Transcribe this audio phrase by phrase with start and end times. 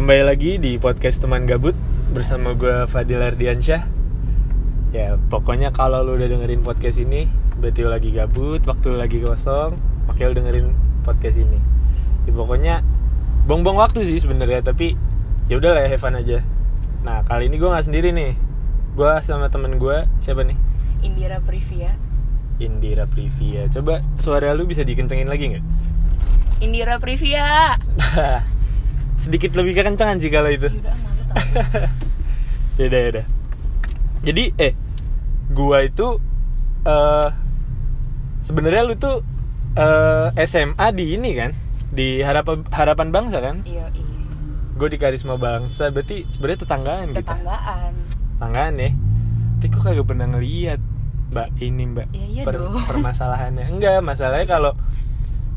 [0.00, 1.76] Kembali lagi di podcast teman gabut
[2.16, 3.84] bersama gue Fadil Ardiansyah.
[4.96, 7.28] Ya pokoknya kalau lu udah dengerin podcast ini
[7.60, 9.76] berarti lu lagi gabut, waktu lu lagi kosong,
[10.08, 10.66] makanya lu dengerin
[11.04, 11.60] podcast ini.
[12.24, 12.74] Ya pokoknya
[13.44, 14.96] bong-bong waktu sih sebenarnya tapi
[15.52, 16.40] ya udah lah have fun aja.
[17.04, 18.32] Nah kali ini gue nggak sendiri nih,
[18.96, 20.56] gue sama temen gue siapa nih?
[21.04, 21.92] Indira Privia
[22.56, 23.68] Indira Privia.
[23.68, 25.64] Coba suara lu bisa dikencengin lagi nggak?
[26.64, 27.76] Indira Privia
[29.20, 30.72] Sedikit lebih kekencangan sih kalau itu.
[30.72, 30.96] Ya udah
[32.80, 33.26] Yaudah yaudah.
[34.24, 34.72] Jadi eh
[35.52, 36.16] gua itu
[36.82, 37.28] eh
[38.40, 39.20] sebenarnya lu tuh
[39.76, 41.52] eh SMA di ini kan
[41.92, 43.60] di harapan harapan bangsa kan?
[43.68, 44.08] Iya iya
[44.72, 47.20] Gue di karisma bangsa berarti sebenarnya tetanggaan kita.
[47.36, 47.92] Tetanggaan
[48.32, 48.90] Tetanggaan ya.
[49.60, 50.80] Tapi kok kagak pernah ngeliat
[51.30, 52.80] Mbak ini Mbak Ya, iya dong.
[52.88, 53.68] permasalahannya.
[53.68, 54.72] Enggak, masalahnya kalau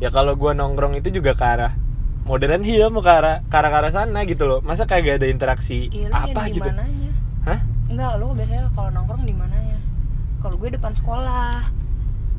[0.04, 1.71] ya kalau gua nongkrong itu juga ke arah
[2.23, 4.59] modern hill mau ke arah ke arah, sana gitu loh.
[4.63, 6.63] Masa kagak ada interaksi Iya apa gitu?
[6.63, 7.12] di mananya
[7.43, 7.60] Hah?
[7.91, 9.77] Enggak lu biasanya kalau nongkrong di mananya
[10.40, 11.68] Kalau gue depan sekolah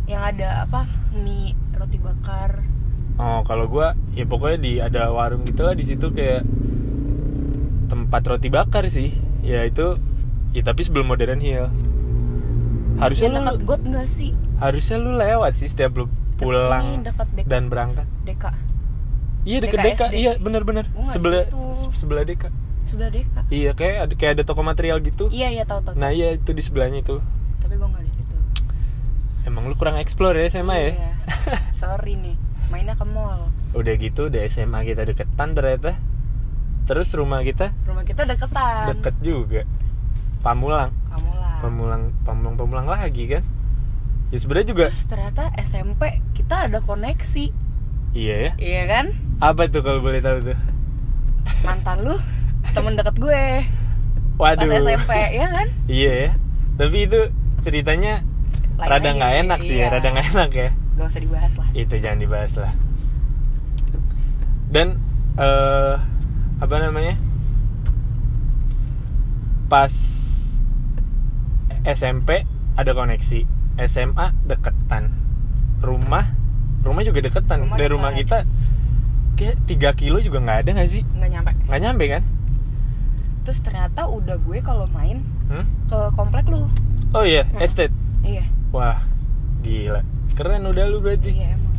[0.08, 0.80] Yang ada apa
[1.12, 2.64] Mie roti bakar
[3.14, 6.42] Oh, kalau gua ya pokoknya di ada warung gitu lah di situ kayak
[7.86, 9.14] tempat roti bakar sih.
[9.46, 9.94] Ya itu
[10.50, 11.70] ya tapi sebelum Modern Hill.
[12.98, 16.06] Harusnya Yang lu dekat got enggak sih harusnya lu lewat sih setiap lu
[16.38, 18.06] pulang dekat dan berangkat.
[18.26, 18.50] Deka
[19.44, 20.14] Iya deket Deka, DKSD.
[20.14, 20.84] iya benar-benar.
[20.86, 21.60] Gua nggak di Sebelah situ.
[21.70, 22.48] se- sebelah Deka.
[22.84, 25.28] Sebelah Deka Iya, kayak ada kayak ada toko material gitu.
[25.28, 27.20] Iya iya tahu tahu Nah, iya itu di sebelahnya itu.
[27.58, 28.36] Tapi gue nggak di situ
[29.44, 30.90] Emang lu kurang explore ya SMA ya?
[30.90, 31.10] Iya.
[31.78, 35.92] Sorry nih Mainnya ke mall Udah gitu udah SMA kita deketan ternyata.
[36.84, 39.62] Terus rumah kita Rumah kita deketan deket juga.
[40.40, 40.92] Pamulang.
[41.10, 43.44] Kamu lah Pamulang pamulang pamulang lagi kan?
[44.28, 47.52] Ya sebenarnya juga Terus ternyata SMP kita ada koneksi
[48.12, 48.52] iya ya.
[48.56, 49.06] Iya kan?
[49.42, 50.58] Apa tuh kalau boleh tahu tuh?
[51.66, 52.16] Mantan lu
[52.74, 53.44] temen deket gue
[54.34, 54.66] Pas Waduh.
[54.66, 55.68] SMP ya kan?
[55.86, 56.30] Iya ya.
[56.74, 57.20] Tapi itu
[57.62, 58.26] ceritanya
[58.74, 59.86] Lain rada nggak enak sih iya.
[59.86, 60.70] ya, rada nggak enak ya.
[60.94, 62.72] Gak usah dibahas lah Itu jangan dibahas lah.
[64.70, 64.98] Dan
[65.38, 65.94] eh
[66.58, 67.14] apa namanya?
[69.70, 69.94] Pas
[71.84, 73.40] SMP ada koneksi,
[73.86, 75.14] SMA deketan.
[75.78, 76.24] Rumah
[76.82, 77.70] rumah juga deketan.
[77.70, 78.42] Rumah Dari rumah kita
[79.34, 81.02] kayak 3 kilo juga nggak ada nggak sih?
[81.12, 82.22] Nggak nyampe Nggak nyampe kan?
[83.42, 85.68] Terus ternyata udah gue kalau main Hmm?
[85.84, 86.64] ke komplek lu
[87.12, 87.60] Oh iya, Hmm.
[87.60, 87.92] estate.
[88.20, 89.04] Iya Wah,
[89.60, 90.00] gila.
[90.32, 91.30] Keren udah lu berarti.
[91.32, 91.72] Iya emang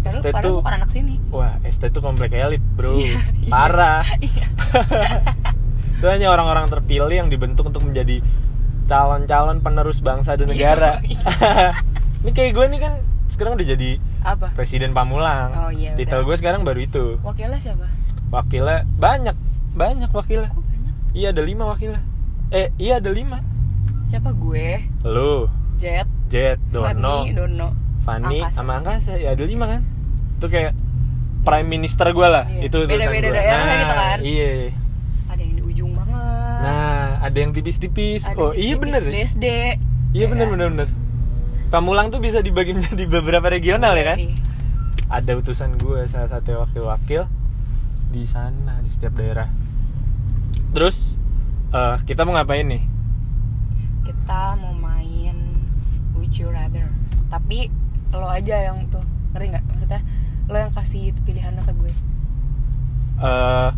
[0.00, 2.94] Estate tuh bukan anak sini Wah, estate tuh komplek elit, Bro.
[2.94, 3.48] Iya, iya.
[3.48, 4.04] Parah.
[4.20, 4.46] Iya
[5.96, 8.24] Itu hanya orang-orang terpilih yang dibentuk untuk menjadi
[8.86, 10.98] calon-calon penerus bangsa dan negara.
[11.00, 11.20] Iya,
[12.20, 12.92] ini kayak gue nih kan
[13.26, 13.90] sekarang udah jadi
[14.20, 14.52] Apa?
[14.52, 15.48] presiden Pamulang.
[15.56, 17.04] Oh, iya, Titel gue sekarang baru itu.
[17.20, 17.86] Wakilnya siapa?
[18.28, 19.36] Wakilnya banyak,
[19.72, 20.48] banyak wakilnya.
[20.48, 20.94] Kok banyak?
[21.12, 22.00] Iya ada lima wakilnya.
[22.50, 23.40] Eh iya ada lima.
[24.06, 24.84] Siapa gue?
[25.02, 26.90] Lu, Jet Jet, Dono,
[27.24, 27.68] Fanny, Dono
[28.00, 28.54] Fani, Angkasa.
[28.54, 29.12] sama Angkasa.
[29.16, 29.82] Ya ada lima kan.
[30.36, 30.72] Itu kayak
[31.40, 32.44] prime minister gue lah.
[32.46, 32.60] Iya.
[32.66, 33.36] Itu utusan Beda-beda gua.
[33.36, 34.18] daerah nah, gitu kan.
[34.20, 34.50] Iya.
[35.26, 38.22] Ada yang di ujung banget Nah, ada yang tipis-tipis.
[38.24, 39.02] Ada Oh, yang iya tipis bener.
[39.02, 39.12] ya?
[39.16, 39.46] BSD
[40.10, 40.52] Iya bener kan?
[40.52, 40.88] bener bener.
[41.70, 44.18] Pamulang tuh bisa dibagi menjadi beberapa regional ya kan?
[44.18, 44.36] Iya.
[45.10, 47.26] Ada utusan gue salah satu wakil-wakil
[48.10, 49.46] di sana di setiap daerah.
[50.74, 51.14] Terus
[51.70, 52.82] eh, kita mau ngapain nih?
[54.06, 55.36] Kita mau main
[56.18, 56.90] Would You Rather
[57.30, 57.70] Tapi
[58.10, 59.64] lo aja yang tuh Ngerti nggak?
[59.70, 60.00] Maksudnya
[60.50, 61.92] lo yang kasih pilihannya ke gue
[63.20, 63.70] Eh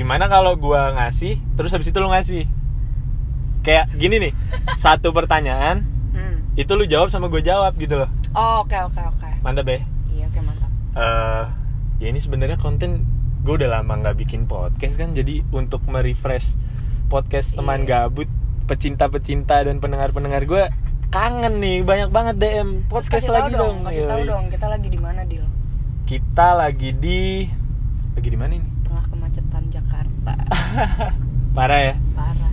[0.00, 2.48] gimana kalau gue ngasih, terus habis itu lu ngasih?
[3.60, 4.32] Kayak gini nih,
[4.82, 5.84] satu pertanyaan.
[6.60, 8.10] Itu lu jawab sama gue jawab gitu loh.
[8.32, 9.28] Oh oke oke oke.
[9.40, 9.80] Mantap ya?
[10.10, 10.70] Iya oke mantap.
[10.92, 11.44] Eh
[12.00, 13.04] ya ini sebenarnya konten
[13.40, 16.56] gue udah lama nggak bikin podcast kan jadi untuk merefresh
[17.08, 18.08] podcast teman Iya.
[18.08, 18.28] gabut
[18.64, 20.64] pecinta-pecinta dan pendengar-pendengar gue
[21.08, 24.88] kangen nih banyak banget DM Terus podcast tahu lagi dong, Kasih tahu dong kita lagi
[24.88, 25.44] di mana Dil?
[26.04, 27.48] Kita lagi di
[28.14, 28.68] lagi di mana ini?
[28.84, 30.34] Tengah kemacetan Jakarta.
[31.56, 31.94] Parah ya?
[32.14, 32.52] Parah.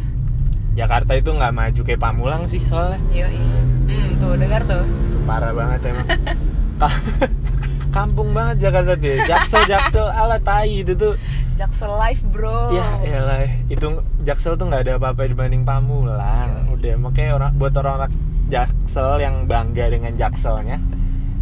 [0.73, 2.97] Jakarta itu nggak maju kayak Pamulang sih soalnya.
[3.11, 3.76] Iya iya
[4.17, 4.83] tuh dengar tuh
[5.23, 6.07] parah banget emang
[6.81, 7.03] Ka-
[7.97, 9.17] kampung banget Jakarta tuh ya.
[9.25, 11.17] jaksel jaksel ala tai itu tuh
[11.57, 13.81] Jaksel live bro Ya elah, itu
[14.21, 16.69] Jaksel tuh nggak ada apa-apa dibanding Pamulang.
[16.69, 16.69] Iya.
[16.69, 18.13] Udah, makanya orang buat orang-orang
[18.45, 20.77] Jaksel yang bangga dengan Jakselnya,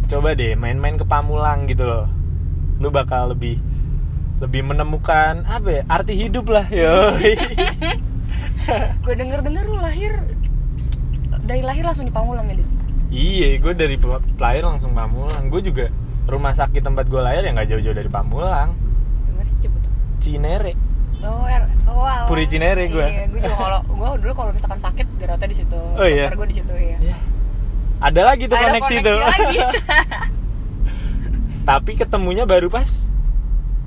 [0.08, 2.08] coba deh main-main ke Pamulang gitu loh.
[2.80, 3.60] Lu bakal lebih
[4.40, 7.12] lebih menemukan apa ya arti hidup lah yo
[9.04, 10.12] Gue denger dengar lu lahir
[11.46, 12.56] Dari lahir langsung di Pamulang ya
[13.08, 13.96] iya gue dari
[14.36, 15.86] lahir langsung Pamulang gue juga
[16.26, 18.74] rumah sakit tempat gue lahir ya nggak jauh-jauh dari Pamulang
[19.24, 19.82] Gimana sih cepet
[20.18, 20.72] Cinere
[21.18, 22.26] oh er oh alah.
[22.26, 23.06] Puri Cinere gua.
[23.06, 26.26] iya gue juga kalau gue dulu kalau misalkan sakit jerawatnya di situ Oh, iya?
[26.28, 27.16] gue di situ iya Ya.
[28.02, 29.56] ada lagi tuh Ada koneksi, tuh lagi
[31.70, 33.06] tapi ketemunya baru pas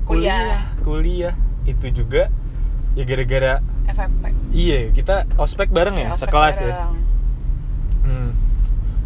[0.02, 0.64] Kuliah.
[0.82, 2.32] kuliah itu juga
[2.92, 3.52] ya gara-gara
[3.86, 6.88] FFP iya kita ospek bareng ya Iya, ospek sekelas ya bareng.
[6.90, 7.08] Hmm.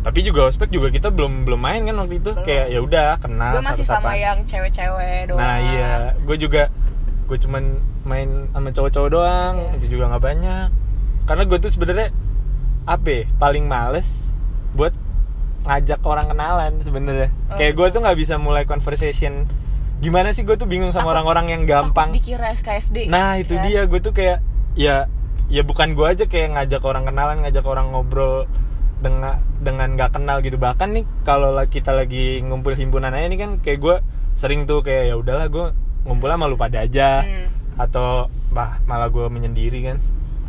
[0.05, 2.31] Tapi juga ospek juga kita belum belum main kan waktu itu.
[2.31, 2.45] Belum.
[2.45, 6.69] Kayak ya udah kenal gue masih sama yang cewek-cewek doang Nah iya, gue juga
[7.25, 9.55] gue cuman main sama cowok-cowok doang.
[9.57, 9.71] Iya.
[9.81, 10.69] Itu juga nggak banyak.
[11.25, 12.09] Karena gue tuh sebenarnya
[12.85, 13.09] apa?
[13.09, 14.29] ya, Paling males
[14.77, 14.93] buat
[15.65, 17.33] ngajak orang kenalan sebenarnya.
[17.49, 17.95] Oh, Kayak gue gitu.
[17.97, 19.49] tuh nggak bisa mulai conversation.
[20.05, 22.13] Gimana sih gue tuh bingung sama orang-orang yang gampang.
[22.13, 23.65] dikira SKSD Nah itu kan?
[23.65, 24.45] dia gue tuh kayak
[24.77, 25.09] ya
[25.49, 28.45] ya bukan gue aja kayak ngajak orang kenalan ngajak orang ngobrol
[29.05, 30.57] dengan dengan nggak kenal gitu.
[30.57, 33.97] Bahkan nih kalau la- kita lagi ngumpul himpunan aja nih kan kayak gue
[34.35, 35.67] sering tuh kayak ya udahlah gue
[36.03, 37.21] ngumpul sama lu pada aja.
[37.21, 37.53] Hmm.
[37.75, 39.99] atau bah malah gue menyendiri kan.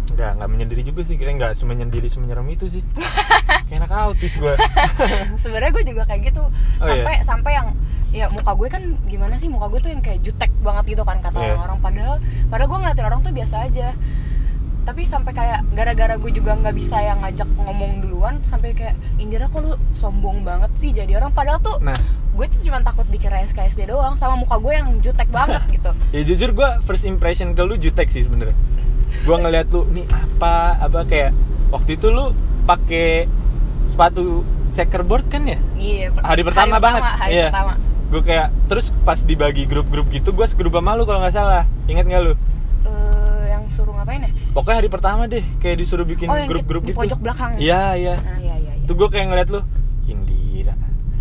[0.07, 2.83] Nggak nggak menyendiri juga sih kira nggak semenyendiri semenyerem itu sih.
[3.67, 4.53] Kayak anak autis gue
[5.41, 6.43] sebenarnya gue juga kayak gitu.
[6.45, 7.23] Oh, sampai iya?
[7.25, 7.67] sampai yang
[8.13, 11.17] ya muka gue kan gimana sih muka gue tuh yang kayak jutek banget gitu kan
[11.19, 11.57] kata Iya.
[11.57, 11.77] orang-orang.
[11.81, 12.15] Padahal
[12.47, 13.87] padahal gue ngeliatin orang tuh biasa aja
[14.85, 19.49] tapi sampai kayak gara-gara gue juga nggak bisa yang ngajak ngomong duluan sampai kayak Indira
[19.49, 21.33] kok lu sombong banget sih jadi orang.
[21.33, 21.97] Padahal tuh nah.
[22.37, 25.91] gue tuh cuma takut dikira SKSD doang sama muka gue yang jutek banget gitu.
[26.13, 28.53] Ya jujur gue first impression ke lu jutek sih sebenarnya.
[29.25, 30.77] Gue ngeliat lu nih apa?
[30.77, 31.33] Apa kayak
[31.73, 32.37] waktu itu lu
[32.69, 33.25] pakai
[33.89, 34.45] sepatu
[34.77, 35.57] checkerboard kan ya?
[35.81, 37.01] Iya hari pertama, banget.
[37.01, 37.49] hari iya.
[37.49, 37.73] pertama.
[38.13, 41.65] Gue kayak terus pas dibagi grup-grup gitu gue segrup sama lu kalau nggak salah.
[41.89, 42.37] Inget nggak lu
[43.65, 44.31] yang suruh ngapain ya?
[44.53, 47.01] Pokoknya hari pertama deh kayak disuruh bikin Oh, grup-grup di gitu.
[47.01, 47.51] pojok belakang.
[47.57, 48.15] iya iya.
[48.15, 48.83] Ah iya iya, iya.
[48.85, 49.61] itu gue kayak ngeliat lu
[50.05, 50.75] Indira.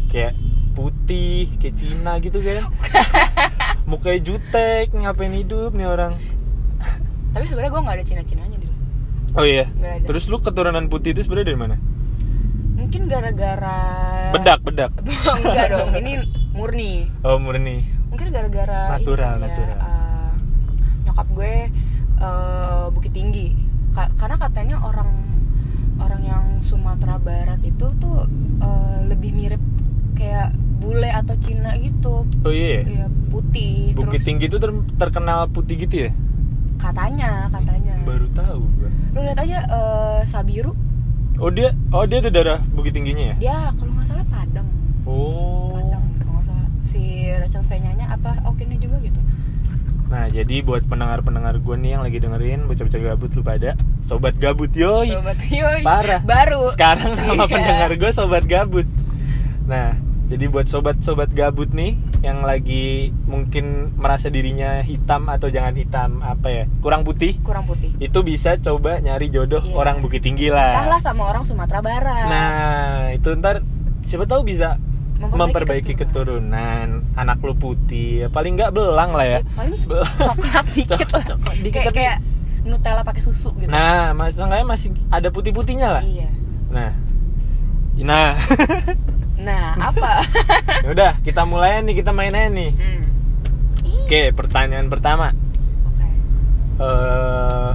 [0.07, 0.37] Kayak
[0.73, 2.69] putih kayak Cina gitu kan.
[3.91, 6.21] Mukanya jutek ngapain hidup nih orang.
[7.33, 8.69] Tapi sebenarnya gue nggak ada cina-cinanya di
[9.35, 9.67] oh iya?
[10.05, 11.77] Terus lu keturunan putih itu sebenarnya dari mana?
[12.75, 13.79] Mungkin gara-gara
[14.31, 14.93] bedak bedak.
[15.41, 16.13] Enggak dong ini
[16.53, 17.09] murni.
[17.23, 17.83] Oh murni.
[18.07, 19.79] Mungkin gara-gara Natural, ini ya, natural.
[19.81, 20.31] eh,
[21.03, 21.55] nyokap gue
[22.25, 23.53] eh, bukit tinggi.
[23.93, 25.11] Ka- karena katanya orang
[26.01, 28.27] orang yang Sumatera Barat itu tuh
[28.59, 29.63] eh, lebih mirip
[30.17, 32.25] kayak bule atau Cina gitu.
[32.45, 33.05] Oh iya ya?
[33.05, 36.11] ya putih Bukit terus Tinggi itu ter- terkenal putih gitu ya?
[36.81, 37.95] Katanya katanya.
[38.05, 38.63] baru tahu
[39.15, 40.75] lu lihat aja eh, Sabiru.
[41.39, 43.37] Oh dia oh dia ada darah Bukit Tingginya ya?
[43.41, 44.69] Dia kalau nggak salah Padang.
[45.07, 45.73] Oh.
[45.73, 46.69] Padang kalau nggak salah.
[46.91, 48.74] Si Rachel V nya apa gitu
[50.15, 54.71] nah jadi buat pendengar-pendengar gue nih yang lagi dengerin bocah-bocah gabut lu pada sobat gabut
[54.73, 55.83] yoi Sobat yoi.
[55.83, 56.23] Parah.
[56.23, 56.71] Baru.
[56.71, 57.51] sekarang nama Iya.
[57.51, 58.87] pendengar gue sobat gabut
[59.65, 66.23] nah jadi buat sobat-sobat gabut nih yang lagi mungkin merasa dirinya hitam atau jangan hitam
[66.23, 67.91] apa ya kurang putih kurang putih.
[67.99, 69.75] itu bisa coba nyari jodoh Iya.
[69.75, 72.25] orang Bukit Tinggi lah Kalah sama orang Sumatera Barat.
[72.25, 72.73] nah
[73.11, 73.67] itu ntar
[74.03, 74.79] siapa tahu bisa
[75.15, 79.79] Memperbaiki memperbaiki keturunan anak lu putih ya, paling nggak belang lah ya Paling
[80.19, 80.99] coklat dikit lah.
[81.01, 82.17] Coklat- coklat dikit, kayak, tapi- kayak
[82.65, 83.69] Nutella pakai susu gitu.
[83.69, 86.29] nah mas seenggaknya masih ada putih-putihnya lah Iya.
[86.69, 86.91] nah
[87.97, 88.31] nah
[89.35, 90.25] Nah, apa?
[90.81, 93.03] Ya udah kita mulai nih kita main aja nih hmm.
[94.03, 95.37] Oke pertanyaan pertama
[95.85, 96.07] Oke.
[96.81, 97.73] eh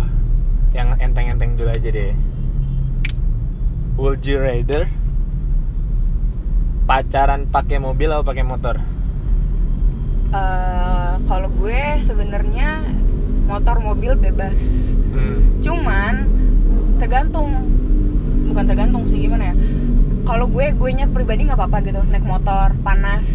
[0.71, 2.09] yang enteng-enteng dulu aja deh
[3.95, 4.89] would you rather
[6.89, 8.81] pacaran pakai mobil atau pakai motor?
[10.33, 12.81] Eh, kalau gue sebenarnya
[13.45, 14.57] motor mobil bebas.
[15.13, 15.61] hmm.
[15.61, 16.25] Cuman
[16.97, 17.69] tergantung.
[18.49, 19.55] Bukan tergantung sih gimana ya?
[20.25, 22.01] Kalau gue gue nya pribadi nggak apa-apa gitu.
[22.09, 23.29] Naik motor panas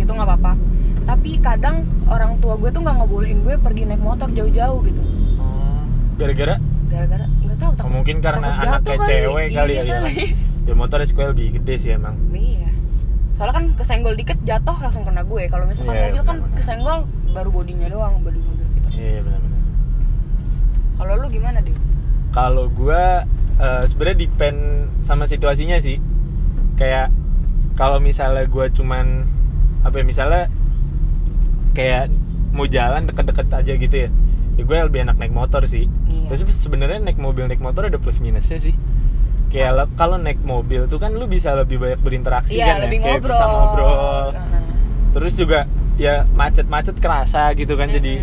[0.00, 0.56] gitu nggak apa-apa.
[1.04, 5.04] Tapi kadang orang tua gue tuh nggak ngebolehin gue pergi naik motor jauh-jauh gitu.
[5.36, 5.84] Oh,
[6.16, 6.56] gara-gara?
[6.88, 9.96] Gara-gara nggak tahu takut mungkin karena takut anaknya cewek kali iya ya ya.
[10.00, 10.14] kali.
[10.64, 12.16] ya motor resiko lebih gede sih emang.
[12.32, 12.75] Iya
[13.36, 15.44] soalnya kan kesenggol dikit jatuh langsung kena gue.
[15.46, 16.56] Kalau misalkan Iya, mobil kan benar-benar.
[16.56, 16.98] kesenggol
[17.30, 18.88] baru bodinya doang bodi mobil gitu.
[18.90, 19.60] Iya benar-benar.
[20.96, 21.76] Kalau lu gimana deh
[22.32, 23.24] kalau gua
[23.56, 24.58] eh, sebenarnya depend
[25.00, 25.96] sama situasinya sih.
[26.74, 27.08] Kayak
[27.72, 29.24] kalau misalnya gua cuman
[29.80, 30.42] apa ya misalnya
[31.72, 32.08] kayak
[32.50, 34.08] mau jalan deket-deket aja gitu ya
[34.56, 35.84] ya gue lebih enak naik motor sih.
[36.08, 36.32] Iya.
[36.32, 38.72] terus sebenarnya naik mobil naik motor ada plus minusnya sih
[39.56, 43.04] kayak kalau naik mobil tuh kan lu bisa lebih banyak berinteraksi iya kan lebih ya
[43.08, 44.26] kayak ngobrol bisa ngobrol.
[44.36, 44.62] Nah.
[45.16, 45.60] terus juga
[45.96, 48.20] ya macet-macet kerasa gitu kan jadi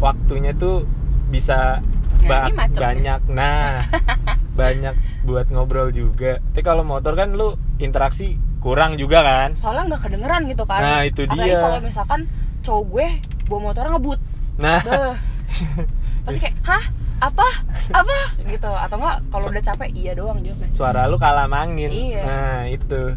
[0.00, 0.88] waktunya tuh
[1.28, 1.84] bisa
[2.24, 2.80] ba- macet.
[2.80, 3.20] banyak.
[3.28, 3.84] Nah
[4.60, 4.94] banyak
[5.28, 6.40] buat ngobrol juga.
[6.40, 9.48] Tapi kalau motor kan lu interaksi kurang juga kan?
[9.52, 10.80] Soalnya nggak kedengeran gitu kan.
[10.80, 11.60] Nah, itu Apalagi dia.
[11.60, 12.20] kalau misalkan
[12.62, 13.06] cowok gue
[13.50, 14.20] bawa motor ngebut.
[14.60, 14.80] Nah.
[14.80, 15.16] Beuh.
[16.24, 16.84] pasti kayak hah
[17.22, 17.46] apa?
[17.92, 18.18] Apa?
[18.42, 18.66] Gitu.
[18.66, 22.22] Atau enggak kalau udah capek iya doang jawabnya suara lu kalah mangin Iya.
[22.22, 23.14] nah itu.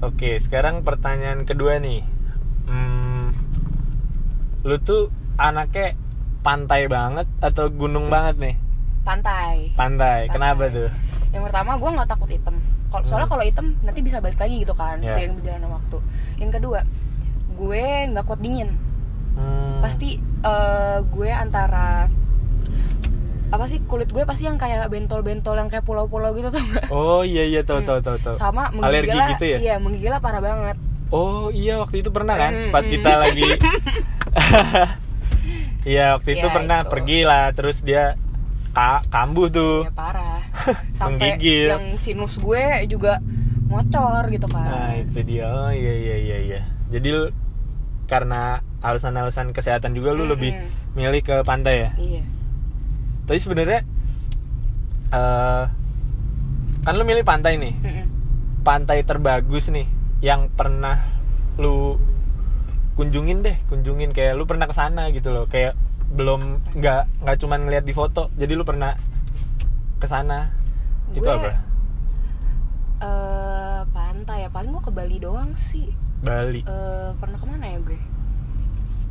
[0.00, 2.06] Oke sekarang pertanyaan kedua nih.
[2.64, 3.34] Hmm,
[4.62, 5.98] lu tuh anaknya
[6.40, 8.56] pantai banget atau gunung banget nih?
[9.02, 9.74] Pantai.
[9.74, 10.76] Pantai, kenapa Pantai.
[10.78, 10.90] tuh?
[11.30, 12.56] Yang pertama gue nggak takut hitam.
[12.88, 13.32] Kalau soalnya Hmm.
[13.32, 15.14] kalau hitam nanti bisa balik lagi gitu kan Ya.
[15.14, 15.98] seiring berjalannya waktu.
[16.38, 16.80] Yang kedua
[17.52, 18.70] gue nggak kuat dingin.
[19.34, 22.08] Hmm, pasti eh, gue antara
[23.50, 26.86] apa sih kulit gue pasti yang kayak bentol-bentol yang kayak pulau-pulau gitu tuh nggak?
[26.88, 27.88] oh iya iya tahu Hmm.
[27.88, 30.76] tahu tahu tahu sama alergi menggigil gitu ya iya menggigil parah banget
[31.10, 32.92] oh iya waktu itu pernah kan Hmm, pas hmm.
[32.92, 33.42] kita lagi
[35.84, 36.88] iya waktu itu Ya, pernah itu.
[36.88, 38.14] pergi lah terus dia
[38.70, 40.38] ka kambuh tuh ya parah
[41.00, 41.66] sampai Menggigil.
[41.68, 43.18] yang sinus gue juga
[43.66, 47.10] ngocor gitu kan Nah itu dia, oh iya iya iya iya Jadi
[48.04, 50.32] karena alasan-alasan kesehatan juga lu Mm-mm.
[50.32, 50.52] lebih
[50.92, 52.22] milih ke pantai ya iya
[53.30, 53.86] Tapi sebenarnya
[55.14, 55.64] eh
[56.80, 57.78] Kan lu milih pantai nih.
[58.66, 59.86] Pantai terbagus nih
[60.18, 60.98] Yang pernah
[61.54, 61.94] lu
[62.98, 64.10] kunjungin deh Kunjungin.
[64.10, 65.46] Kayak lu pernah ke sana gitu loh.
[65.46, 65.78] Kayak
[66.10, 68.34] belum nggak nggak cuman ngeliat di foto.
[68.34, 68.98] Jadi lu pernah
[70.02, 70.50] ke sana
[71.14, 71.50] itu Gue- apa?
[72.98, 74.48] eh pantai ya.
[74.50, 75.86] Paling gue ke Bali doang sih.
[76.20, 76.66] Bali.
[76.66, 78.00] Eh, pernah ke mana ya gue?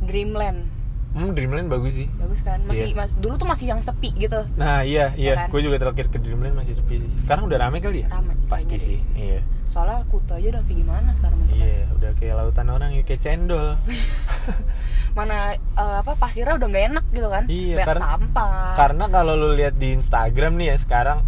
[0.04, 0.79] Dreamland
[1.12, 2.96] hmm Dreamland bagus sih bagus kan masih Iya.
[2.96, 5.48] mas dulu tuh masih yang sepi gitu Nah iya iya, kan?
[5.48, 7.10] gue juga terakhir ke Dreamland masih sepi sih.
[7.18, 8.08] Sekarang udah rame kali ya?
[8.08, 9.42] Rame, Pasti sih, iya.
[9.66, 13.20] soalnya kuta aja udah kayak gimana sekarang bentuknya Iya, udah kayak lautan orang ya kayak
[13.20, 13.66] cendol.
[15.10, 19.34] mana eh, apa pasirnya udah nggak enak gitu kan Iya, banyak karena- sampah Karena kalau
[19.34, 21.18] lu lihat di Instagram nih ya sekarang,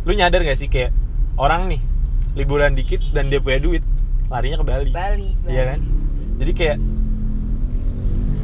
[0.00, 0.90] lu nyadar gak sih kayak
[1.36, 1.80] orang nih
[2.32, 3.82] liburan dikit dan dia punya duit,
[4.26, 4.90] larinya ke Bali.
[4.90, 5.50] Bali, Bali.
[5.50, 5.78] Iya kan?
[6.36, 6.78] Jadi kayak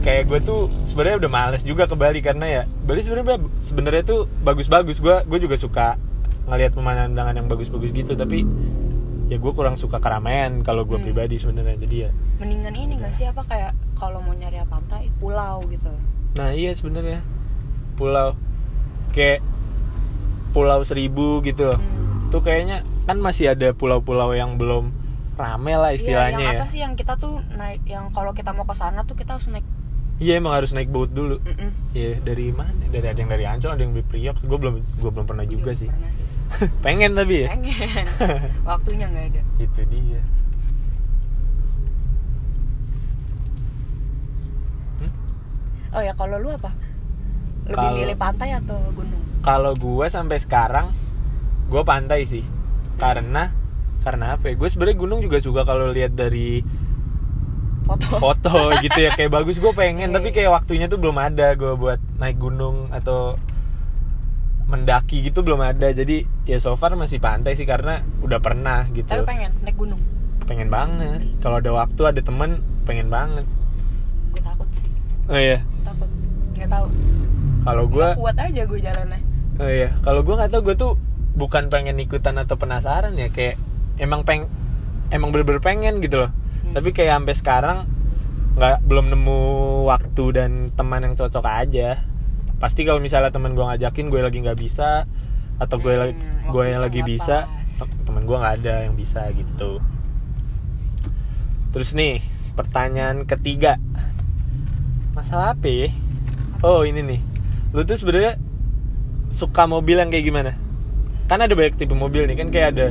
[0.06, 4.30] kayak gue tuh sebenarnya udah males juga ke Bali karena ya Bali sebenarnya sebenarnya tuh
[4.40, 4.96] bagus-bagus.
[4.96, 5.98] Gue gue juga suka
[6.46, 8.46] ngelihat pemandangan yang bagus-bagus gitu tapi
[9.26, 11.04] ya gue kurang suka keramaian kalau gue Hmm.
[11.04, 11.74] pribadi sebenarnya.
[11.76, 13.26] Jadi ya mendingan ini nggak sih?
[13.26, 15.90] Apa kayak kalau mau nyari pantai pulau gitu.
[16.34, 17.18] Nah iya sebenarnya.
[17.94, 18.38] Pulau.
[19.10, 19.42] Kayak
[20.52, 21.68] pulau seribu gitu.
[21.68, 22.04] Hmm.
[22.26, 24.90] tuh kayaknya kan masih ada pulau-pulau yang belum
[25.34, 26.58] rame lah Iya, istilahnya yang ya.
[26.58, 29.46] apa sih yang kita tuh naik yang kalau kita mau ke sana tuh kita harus
[29.46, 29.62] naik
[30.16, 31.36] iya emang harus naik boat dulu.
[31.92, 32.72] Iya dari mana?
[32.86, 34.40] Dari ada yang dari Ancol, ada yang dari Priok.
[34.42, 35.86] Gue belum gue belum pernah juga sih.
[35.86, 36.24] pernah sih
[36.84, 37.48] Pengen tapi ya.
[37.50, 38.06] pengen
[38.68, 40.20] waktunya nggak ada Itu dia.
[44.96, 45.10] Hmm?
[45.92, 46.70] oh ya kalau lu apa
[47.66, 50.90] lebih Kalau- milih pantai atau gunung Kalau gue sampai sekarang
[51.66, 52.42] gue pantai sih.
[52.96, 53.50] Karena
[54.00, 54.50] karena apa?
[54.50, 54.54] ya?
[54.54, 56.62] Gue sebenarnya gunung juga suka kalau lihat dari
[57.86, 58.06] foto.
[58.24, 59.62] Foto gitu ya kayak bagus.
[59.62, 60.36] Gue pengen Iya, tapi iya.
[60.42, 61.54] kayak waktunya tuh belum ada.
[61.54, 63.38] Gue buat naik gunung atau
[64.66, 65.88] mendaki gitu belum ada.
[65.94, 69.06] Jadi ya so far masih pantai sih karena udah pernah gitu.
[69.06, 70.00] Tapi pengen naik gunung.
[70.44, 71.22] Pengen banget.
[71.38, 73.46] Kalau ada waktu ada temen pengen banget.
[74.34, 74.90] Gue takut sih.
[75.30, 75.62] Oh iya?
[75.86, 76.10] Takut.
[76.58, 76.86] Nggak tahu.
[77.66, 79.20] Kalau gue kuat aja gue jalannya.
[79.62, 79.90] Oh iya.
[80.02, 80.92] Kalau gue nggak tahu gue tuh
[81.36, 83.30] bukan pengen ikutan atau penasaran ya.
[83.30, 83.58] Kayak
[84.02, 84.50] emang peng
[85.14, 86.30] emang bener-bener pengen gitu loh.
[86.76, 87.78] Tapi kayak sampai sekarang
[88.52, 89.40] nggak belum nemu
[89.88, 92.04] waktu dan teman yang cocok aja.
[92.60, 95.08] Pasti kalau misalnya teman gue ngajakin gue lagi nggak bisa
[95.56, 96.14] atau gue Hmm, lagi
[96.52, 97.48] gue yang lagi nggak bisa
[98.04, 99.80] teman gue nggak ada yang bisa gitu.
[101.72, 102.20] Terus nih
[102.52, 103.80] pertanyaan ketiga.
[105.16, 105.88] Masalah apa ya?
[106.60, 107.20] oh ini nih.
[107.72, 108.36] Lu tuh sebenarnya
[109.32, 110.52] suka mobil yang kayak gimana?
[111.24, 112.86] Kan ada banyak tipe mobil nih kan kayak ada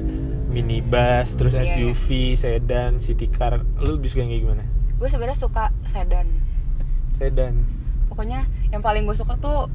[0.55, 1.69] minibus terus Iya, iya.
[1.75, 3.59] SUV sedan city car.
[3.77, 4.63] Lu lebih suka yang kayak gimana?
[4.95, 6.27] Gue sebenarnya suka sedan.
[7.11, 7.67] Sedan.
[8.07, 9.67] Pokoknya yang paling gue suka tuh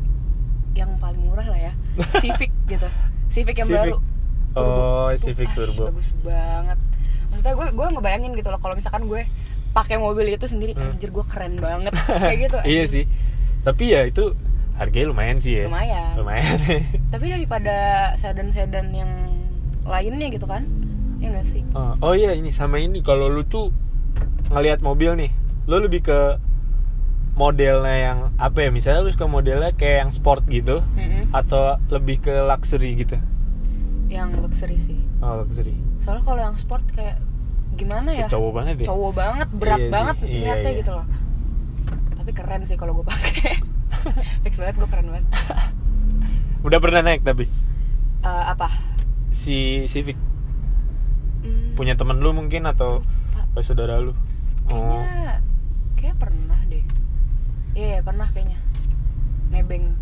[0.73, 1.73] yang paling murah lah ya.
[2.23, 2.89] Civic gitu.
[3.29, 3.81] Civic yang Civic.
[3.85, 3.97] baru.
[4.53, 5.83] Oh, Itu, Civic ah, Turbo.
[5.89, 6.79] bagus banget.
[7.29, 9.23] Maksudnya gue gue ngebayangin gitu loh kalau misalkan gue
[9.71, 10.91] pakai mobil itu sendiri Hmm.
[10.91, 11.95] anjir gue keren banget.
[12.25, 13.05] Kayak gitu iya sih.
[13.61, 14.35] Tapi ya itu
[14.75, 15.65] harganya lumayan sih ya.
[15.69, 16.11] Lumayan.
[16.17, 16.59] Lumayan.
[17.15, 17.77] Tapi daripada
[18.17, 19.13] sedan-sedan yang
[19.87, 20.65] lainnya gitu kan?
[21.21, 21.63] Ya nggak sih?
[21.77, 23.05] Oh, oh iya ini sama ini.
[23.05, 23.73] Kalau lu tuh
[24.51, 25.31] ngelihat mobil nih
[25.71, 26.41] lu lebih ke
[27.39, 28.71] modelnya yang apa ya?
[28.75, 31.31] Misalnya lu suka modelnya kayak yang sport gitu Mm-mm.
[31.31, 33.17] atau lebih ke luxury gitu?
[34.11, 34.99] Yang luxury sih.
[35.23, 35.77] Oh luxury.
[36.03, 37.21] Soalnya kalau yang sport kayak
[37.79, 38.27] gimana ya?
[38.27, 38.87] Cowok banget ya?
[38.91, 40.81] Cowok banget berat Iya sih, banget iya, niatnya iya.
[40.83, 41.07] gitu loh.
[42.19, 43.53] Tapi keren sih kalau gue pakai.
[44.43, 45.27] Fix banget gue keren banget.
[46.67, 47.47] Udah pernah naik tapi?
[48.21, 48.69] Eh, apa
[49.31, 49.57] si
[49.87, 50.19] Civic
[51.41, 53.01] Hmm, punya temen lu mungkin atau
[53.33, 53.61] Lupa.
[53.61, 54.13] saudara lu
[54.67, 55.41] oh kayaknya
[55.97, 56.85] kayak pernah deh
[57.71, 58.59] Iya, pernah kayaknya.
[59.49, 59.95] Nebeng.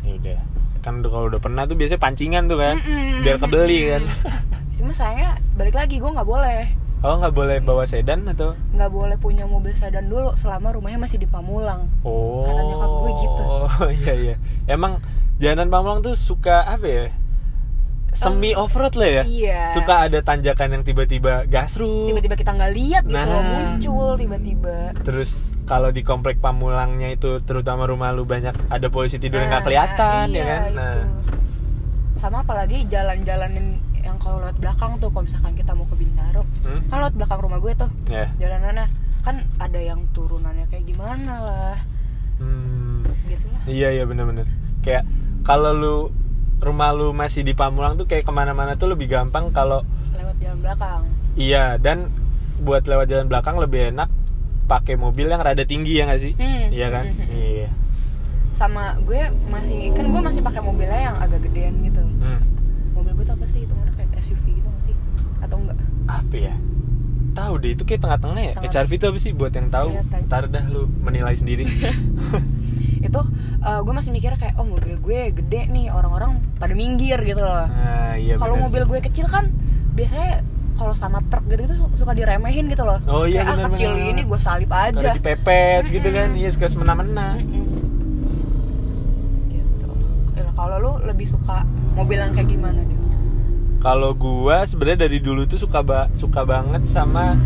[0.00, 0.38] ya udah
[0.78, 3.20] kan kalau udah pernah tuh biasanya pancingan tuh kan Mm-mm.
[3.20, 4.02] biar kebeli kan
[4.76, 6.70] Cuma saya balik lagi gue nggak boleh.
[7.00, 11.16] oh nggak boleh bawa sedan atau nggak boleh punya mobil sedan dulu selama rumahnya masih
[11.16, 11.90] di Pamulang.
[12.00, 13.42] oh Kata nyokap gue gitu.
[13.42, 15.02] oh iya iya emang
[15.36, 17.04] jalanan Pamulang tuh suka apa ya
[18.14, 19.60] semi off road lah ya Iya.
[19.74, 23.42] suka ada tanjakan yang tiba-tiba gasruk Tiba-tiba kita nggak lihat gitu Nah.
[23.42, 24.76] muncul tiba-tiba.
[25.02, 25.30] terus
[25.64, 29.68] kalau di komplek Pamulangnya itu terutama rumah lu banyak ada polisi tidur yang nggak Nah,
[29.68, 30.76] kelihatan iya, ya kan itu.
[30.76, 30.94] nah
[32.14, 33.66] Sama apalagi jalan-jalanin
[33.98, 36.80] yang kalau lewat belakang tuh kalau misalkan kita mau ke Bintaro, hmm?
[36.88, 38.86] kan lewat belakang rumah gue tuh ya jalanannya
[39.20, 41.76] kan ada yang turunannya kayak gimana lah,
[42.38, 43.00] hmm.
[43.26, 43.60] gitu lah.
[43.66, 44.44] iya iya bener-bener
[44.80, 45.08] kayak
[45.42, 45.96] kalau lu
[46.58, 50.58] rumah lu masih di Pamulang tuh kayak ke mana-mana tuh lebih gampang kalau Lewat jalan
[50.60, 51.02] belakang.
[51.34, 52.08] iya dan
[52.56, 54.08] buat lewat jalan belakang lebih enak
[54.64, 56.70] pakai mobil yang rada tinggi ya nggak sih Hmm.
[56.70, 57.68] iya kan Hmm, iya
[58.50, 62.00] Sama gue masih kan gue masih pakai mobilnya yang agak gedean gitu.
[62.16, 62.38] Hmm.
[62.92, 64.94] Mobil gue tuh apa sih itu kayak SUV gitu nggak sih?
[65.40, 65.78] Atau enggak?
[66.06, 66.54] apa ya
[67.34, 70.02] tahu deh itu kayak tengah-tengah ya Tengah- HRV itu apa sih buat yang tahu Iya,
[70.06, 70.22] tahu.
[70.24, 71.66] ntar dah lu menilai sendiri
[73.04, 73.20] itu
[73.60, 77.68] eh, gue masih mikir kayak oh mobil gue gede nih orang-orang pada minggir gitu loh.
[77.68, 78.88] Nah iya kalau mobil sih.
[78.90, 79.52] gue kecil kan
[79.94, 80.42] biasanya
[80.74, 82.98] kalau sama truk gitu itu suka diremehin gitu loh.
[83.06, 85.14] Oh, iya, kayak ah kecil ini gue salip aja.
[85.14, 87.38] dipepet gitu kan iya suka semena-mena.
[89.46, 89.86] Gitu.
[90.34, 91.62] Ya, kalau lu lebih suka
[91.94, 93.04] mobil yang kayak gimana dia
[93.84, 97.36] kalau gua sebenarnya dari dulu tuh suka ba suka banget sama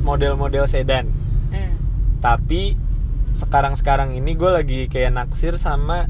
[0.00, 1.12] model-model sedan.
[1.52, 1.76] Hmm.
[2.24, 2.80] tapi
[3.36, 6.08] sekarang-sekarang ini gue lagi kayak naksir sama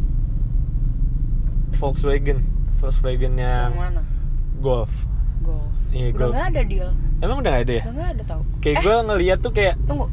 [1.74, 2.46] Volkswagen.
[2.78, 4.02] Volkswagen yang yang mana?
[4.62, 4.92] Golf.
[5.42, 5.74] Golf.
[5.90, 6.32] Iya udah Golf.
[6.32, 6.90] nggak ada deal.
[7.16, 7.82] Emang udah gak ada ya?
[7.82, 8.42] Udah nggak ada tau.
[8.62, 8.82] Kayak eh.
[8.84, 10.06] gue ngeliat tuh kayak tunggu.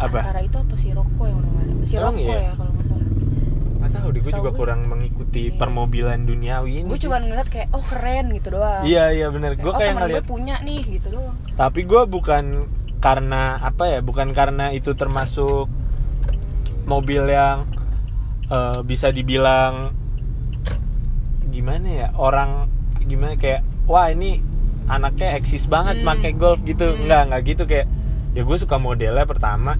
[0.00, 0.18] Apa?
[0.24, 1.74] Antara itu atau si Rocco yang udah nggak ada?
[1.84, 2.38] Si Rocco iya?
[2.40, 3.08] ya kalau nggak salah.
[3.76, 5.58] Nggak tahu deh gue juga gue- kurang mengikuti Iya.
[5.60, 8.82] permobilan duniawi ini gue cuma ngeliat kayak oh keren gitu doang.
[8.88, 9.60] Iya iya bener.
[9.60, 11.36] Gue oh, kayak ngeliat gue punya nih gitu doang.
[11.60, 12.44] Tapi gue bukan
[13.02, 15.66] karena apa ya bukan karena itu termasuk
[16.84, 17.64] mobil yang
[18.46, 19.94] eh, bisa dibilang
[21.46, 22.66] gimana ya orang
[23.02, 24.40] gimana kayak wah ini
[24.84, 26.06] anaknya eksis banget Hmm.
[26.06, 27.04] pakai golf gitu Hmm.
[27.04, 27.86] nggak nggak gitu kayak
[28.32, 29.76] ya gue suka modelnya pertama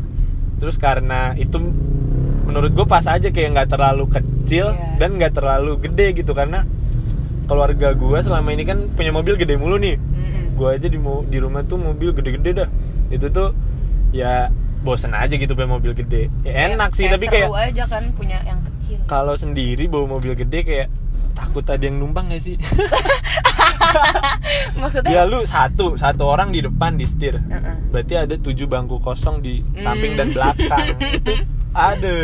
[0.56, 1.58] terus karena itu
[2.42, 4.98] menurut gue pas aja kayak nggak terlalu kecil Iya.
[4.98, 6.68] dan nggak terlalu gede gitu karena
[7.44, 10.44] keluarga gue selama ini kan punya mobil gede mulu nih Mm-mm.
[10.54, 12.68] gue aja di di rumah tuh mobil gede-gede dah
[13.08, 13.56] itu tuh
[14.10, 16.26] ya bosen aja gitu punya mobil gede.
[16.42, 18.98] Ya enak sih tapi kayak seru aja kan punya yang kecil.
[19.06, 20.88] kalau sendiri bawa mobil gede kayak
[21.32, 22.60] takut ada yang numpang gak sih?
[24.74, 25.10] Maksudnya?
[25.10, 27.38] Ya lu satu satu orang di depan di setir.
[27.38, 27.76] Heeh.
[27.88, 30.20] berarti ada tujuh bangku kosong di samping Hmm.
[30.20, 30.86] dan belakang.
[31.14, 31.34] Itu
[31.72, 32.14] ada.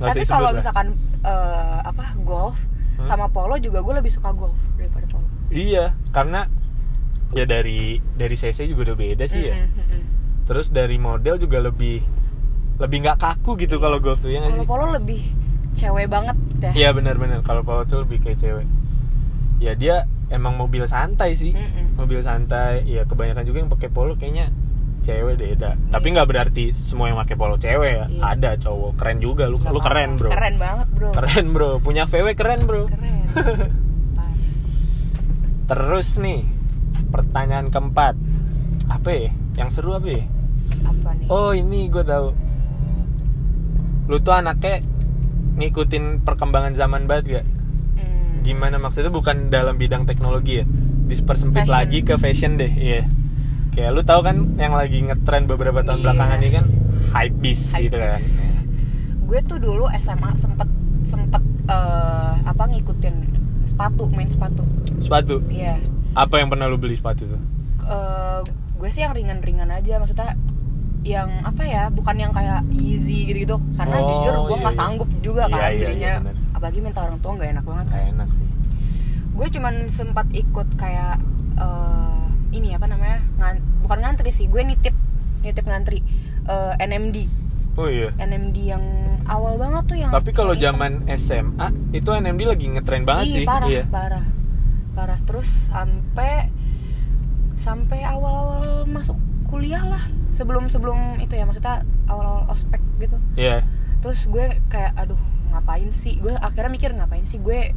[0.00, 2.58] Tapi kalau misalkan eh, apa golf
[2.94, 3.10] Hmm?
[3.10, 5.26] sama polo juga gue lebih suka golf daripada polo.
[5.48, 6.46] Iya karena
[7.32, 9.54] ya dari dari cc juga udah beda sih ya.
[9.56, 10.02] Mm-mm, mm-mm.
[10.44, 12.04] Terus dari model juga lebih
[12.74, 15.22] lebih nggak kaku gitu kalau golf tuh ya kalau polo lebih
[15.72, 18.66] cewek banget deh Iya benar-benar kalau Polo tuh lebih kayak cewek.
[19.58, 19.96] Ya dia
[20.28, 21.94] emang mobil santai sih, Mm-mm.
[21.94, 22.82] mobil santai.
[22.84, 24.54] Ya kebanyakan juga yang pakai Polo kayaknya
[25.02, 25.50] cewek deh.
[25.54, 25.74] dah.
[25.90, 28.06] Tapi nggak berarti semua yang pakai Polo cewek ya.
[28.06, 28.20] Iya.
[28.32, 29.44] Ada cowok keren juga.
[29.46, 30.30] Lu Nggak lu keren bro.
[30.30, 31.70] keren banget bro Keren bro.
[31.78, 32.82] Punya VW keren bro.
[32.86, 33.14] keren.
[35.64, 36.44] Terus nih
[37.08, 38.14] pertanyaan keempat
[38.86, 39.30] apa ya?
[39.54, 40.24] Yang seru apa ya?
[41.12, 42.28] Nih Oh ini gue tahu.
[44.06, 44.84] Lu tuh anaknya
[45.54, 47.46] ngikutin perkembangan zaman banget gak?
[47.96, 48.42] Hmm.
[48.42, 49.08] gimana maksudnya?
[49.08, 50.64] Bukan dalam bidang teknologi ya?
[51.04, 51.72] Dipersempit Fashion.
[51.74, 53.04] lagi ke fashion deh iya.
[53.70, 56.04] Kayak lu tahu kan yang lagi ngetren beberapa tahun Iya.
[56.06, 56.64] belakangan ini kan?
[57.10, 58.20] Hype beast gitu kan.
[59.24, 60.68] Gue tuh dulu SMA sempet
[61.02, 63.14] sempet eh, apa ngikutin
[63.64, 64.62] sepatu main sepatu.
[64.98, 65.40] Sepatu?
[65.48, 65.80] Iya.
[66.12, 67.40] Apa yang pernah lu beli sepatu tuh?
[67.82, 68.40] Eh,
[68.74, 69.96] gue sih yang ringan-ringan aja.
[69.96, 70.36] Maksudnya
[71.04, 73.60] yang apa ya bukan yang kayak easy gitu-gitu.
[73.76, 74.80] Karena Oh, jujur gue iya, nggak iya.
[74.80, 76.34] sanggup juga Iya, kan iya, iya, bener.
[76.50, 78.46] apalagi minta orang tua nggak enak banget Gak enak sih.
[79.34, 81.16] Gue cuman sempat ikut kayak
[81.54, 84.94] eh, ini apa namanya ngan, bukan ngantri sih gue nitip
[85.40, 86.00] nitip ngantri
[86.46, 87.16] eh, NMD
[87.74, 88.08] oh iya.
[88.16, 88.84] NMD yang
[89.26, 90.78] awal banget tuh yang tapi kalau hitam.
[90.78, 93.44] zaman SMA itu NMD lagi ngetren banget Ih, sih.
[93.44, 93.84] parah iya.
[93.84, 94.24] parah.
[94.94, 95.18] Parah.
[95.26, 96.48] Terus sampai
[97.58, 103.16] sampai awal-awal masuk kuliah lah sebelum sebelum itu ya maksudnya awal-awal ospek gitu.
[103.38, 103.62] Iya.
[104.02, 105.18] Terus gue kayak aduh
[105.54, 106.18] ngapain sih?
[106.18, 107.72] Gue akhirnya mikir ngapain sih gue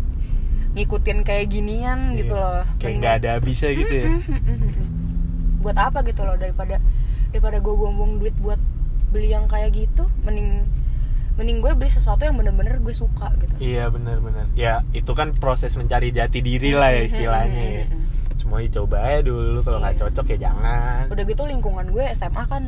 [0.74, 2.42] ngikutin kayak ginian gitu Iya.
[2.42, 4.08] loh kayak nggak ada habisnya gitu ya?
[5.62, 6.78] Buat apa gitu loh daripada
[7.32, 8.60] daripada gue buang-buang duit buat
[9.14, 10.68] beli yang kayak gitu mending
[11.38, 13.54] mending gue beli sesuatu yang bener-bener gue suka gitu.
[13.62, 17.86] Iya benar-benar ya itu kan proses mencari jati diri lah ya istilahnya ya
[18.48, 19.60] semua dicoba aja dulu.
[19.60, 20.02] Kalau nggak Iya.
[20.02, 21.04] cocok ya jangan.
[21.12, 22.64] Udah gitu lingkungan gue SMA kan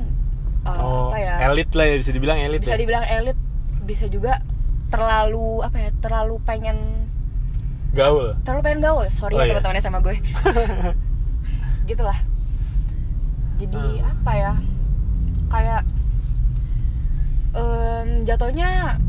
[0.61, 1.35] uh, oh apa ya?
[1.47, 2.79] elit lah ya bisa dibilang elit bisa ya.
[2.83, 3.37] dibilang elit
[3.81, 4.43] bisa juga
[4.91, 7.07] terlalu apa ya terlalu pengen
[7.95, 8.35] gaul.
[8.43, 9.07] Terlalu pengen gaul.
[9.09, 9.51] Sorry Oh, ya iya.
[9.55, 10.19] teman-teman sama gue.
[11.89, 12.19] Gitulah.
[13.55, 14.11] Jadi Hmm.
[14.19, 14.51] apa ya
[15.49, 15.81] kayak
[17.51, 18.99] em, jatuhnya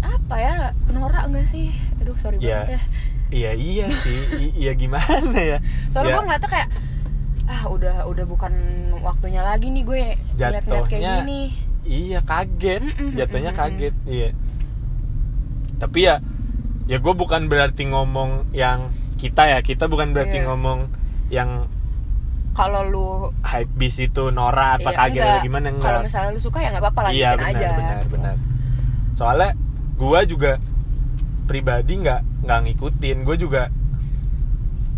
[0.00, 0.54] apa ya
[0.88, 1.74] norak enggak sih?
[1.98, 2.62] Aduh sorry Iya.
[2.62, 2.82] banget ya
[3.34, 4.20] iya iya sih.
[4.54, 5.58] Iya gimana ya?
[5.90, 6.68] Soalnya Ya, gue ngeliatnya kayak
[7.44, 8.52] ah udah udah bukan
[9.02, 10.00] waktunya lagi nih gue
[10.32, 11.42] ngeliat-ngeliat kayak Jatuhnya gini.
[11.84, 12.80] iya kaget.
[12.80, 14.28] Mm-mm, jatuhnya mm-mm, kaget iya.
[15.76, 16.14] Tapi ya
[16.84, 19.58] ya gue bukan berarti ngomong yang kita ya.
[19.60, 20.46] Kita bukan berarti Iya.
[20.48, 20.78] ngomong
[21.28, 21.50] yang
[22.54, 23.06] kalau lu
[23.42, 26.06] hype bis itu norak apa iya, kaget atau gimana kalau enggak.
[26.06, 27.68] misalnya lu suka ya nggak apa-apa lanjutin iya benar aja.
[27.74, 28.34] benar benar.
[29.12, 29.50] Soalnya
[29.94, 30.52] gue juga
[31.44, 33.62] pribadi nggak nggak ngikutin gue juga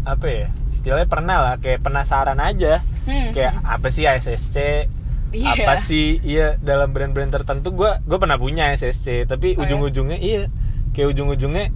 [0.03, 3.31] apa ya istilahnya pernah lah kayak penasaran aja Hmm.
[3.31, 4.91] kayak apa sih ASSC
[5.29, 5.53] Iya.
[5.59, 9.69] apa sih iya dalam brand-brand tertentu gue gue pernah punya SSC tapi Oh, ya?
[9.69, 10.51] ujung-ujungnya iya
[10.91, 11.71] kayak ujung-ujungnya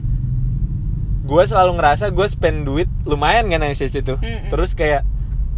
[1.23, 4.49] gue selalu ngerasa gue spend duit lumayan kan SSC tuh Mm-mm.
[4.49, 5.07] terus kayak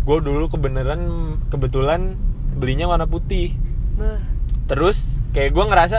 [0.03, 1.01] gue dulu kebenaran
[1.49, 2.21] kebetulan
[2.53, 3.57] belinya warna putih
[3.95, 4.21] Beuh.
[4.67, 5.99] terus kayak gue ngerasa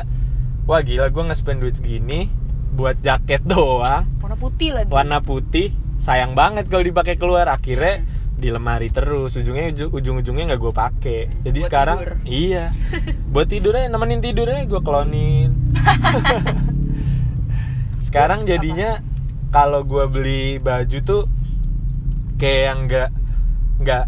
[0.66, 2.30] wah gila gue nge-spend duit segini
[2.74, 4.10] buat jaket doang.
[4.18, 4.90] Warna putih lagi.
[4.90, 7.46] Warna putih sayang banget kalau dipakai keluar.
[7.48, 8.02] Akhirnya
[8.34, 9.34] di lemari terus.
[9.34, 11.20] Ujungnya uju- ujung-ujungnya nggak gue pakai.
[11.42, 12.14] Jadi Buat sekarang tidur.
[12.26, 12.66] iya.
[13.34, 15.50] Buat tidurnya nemenin tidurnya gue klonin
[18.04, 19.02] sekarang jadinya
[19.50, 21.24] kalau gue beli baju tuh
[22.36, 23.10] kayak yang nggak
[23.80, 24.06] nggak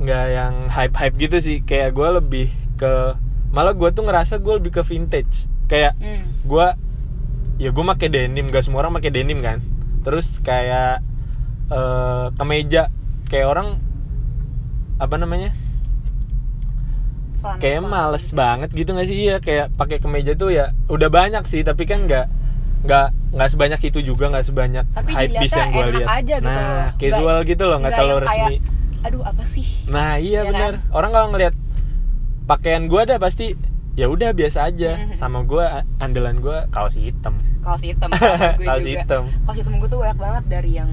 [0.00, 1.56] nggak yang hype hype gitu sih.
[1.60, 2.92] Kayak gue lebih ke
[3.50, 5.46] malah gue tuh ngerasa gue lebih ke vintage.
[5.66, 6.22] Kayak Hmm.
[6.40, 6.66] gue
[7.60, 9.60] ya gue pakai denim gak semua orang pakai denim kan?
[10.00, 11.04] Terus kayak
[11.68, 12.88] eh, kemeja.
[13.28, 13.68] Kayak orang
[14.96, 15.52] apa namanya?
[17.56, 18.36] Kayak males gitu.
[18.36, 19.16] banget gitu gak sih?
[19.28, 22.28] Iya kayak pakai kemeja tuh ya udah banyak sih tapi kan nggak
[22.80, 26.08] nggak nggak sebanyak itu juga nggak sebanyak tapi hype dilihatnya yang gue lihat.
[26.08, 26.88] aja gitu nah loh.
[26.96, 28.56] Casual gitu loh nggak terlalu yang kayak, resmi.
[29.00, 29.66] Aduh apa sih?
[29.84, 30.72] Nah iya Iya benar.
[30.80, 30.96] kan?
[30.96, 31.54] orang kalau ngelihat
[32.44, 33.46] pakaian gue ada pasti
[33.92, 35.14] ya udah biasa aja Mhm.
[35.14, 35.64] sama gue
[35.98, 38.08] andalan gue kaos hitam kaos hitam
[38.58, 39.02] gue Kaos juga.
[39.02, 39.22] hitam.
[39.44, 40.90] kaos hitam gue tuh banyak banget dari yang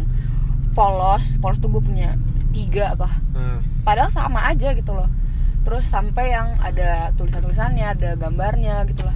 [0.72, 2.18] polos polos tuh gue punya
[2.50, 3.62] tiga apa Hmm.
[3.82, 5.06] padahal sama aja gitu loh
[5.62, 9.14] terus sampai yang ada tulisan tulisannya ada gambarnya gitu lah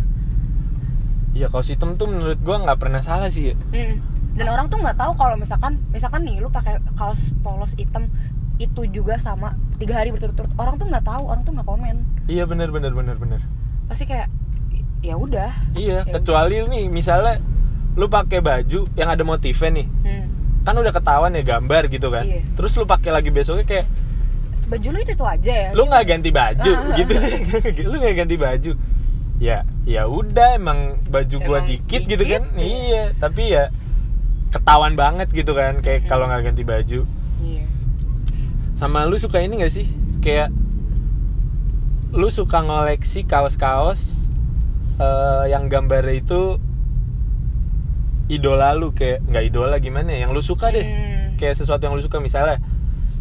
[1.32, 3.56] Iya kaos hitam tuh menurut gua nggak pernah salah sih.
[3.72, 4.04] Mm.
[4.32, 8.08] dan orang tuh nggak tahu kalau misalkan misalkan nih lu pakai kaos polos hitam
[8.58, 11.96] itu juga sama tiga hari berturut-turut orang tuh nggak tahu orang tuh nggak komen
[12.28, 13.42] Iya benar benar benar benar.
[13.92, 14.32] Pasti kayak
[15.02, 17.44] ya udah Iya Ya kecuali nih misalnya
[17.92, 20.26] lu pakai baju yang ada motifnya nih Hmm.
[20.62, 22.40] kan udah ketahuan ya gambar gitu kan Iya.
[22.54, 23.86] terus lu pakai lagi besoknya kayak
[24.66, 26.96] baju lu itu itu aja ya lu nggak ganti baju Ah.
[26.96, 27.14] gitu
[27.92, 28.72] lu nggak ganti baju
[29.38, 32.64] ya ya udah emang baju gua Emang dikit, gitu dikit, kan iya.
[32.64, 33.68] iya tapi ya
[34.50, 36.10] ketahuan banget gitu kan kayak Mm-mm.
[36.10, 37.00] kalau nggak ganti baju
[37.42, 37.66] Iya.
[38.78, 39.90] sama lu suka ini gak sih
[40.22, 40.54] kayak
[42.12, 44.28] lu suka ngoleksi kaos-kaos
[44.98, 46.60] eh, yang gambarnya itu
[48.28, 51.36] idola lu kayak nggak idola gimana ya yang lu suka deh Hmm.
[51.36, 52.64] kayak sesuatu yang lu suka misalnya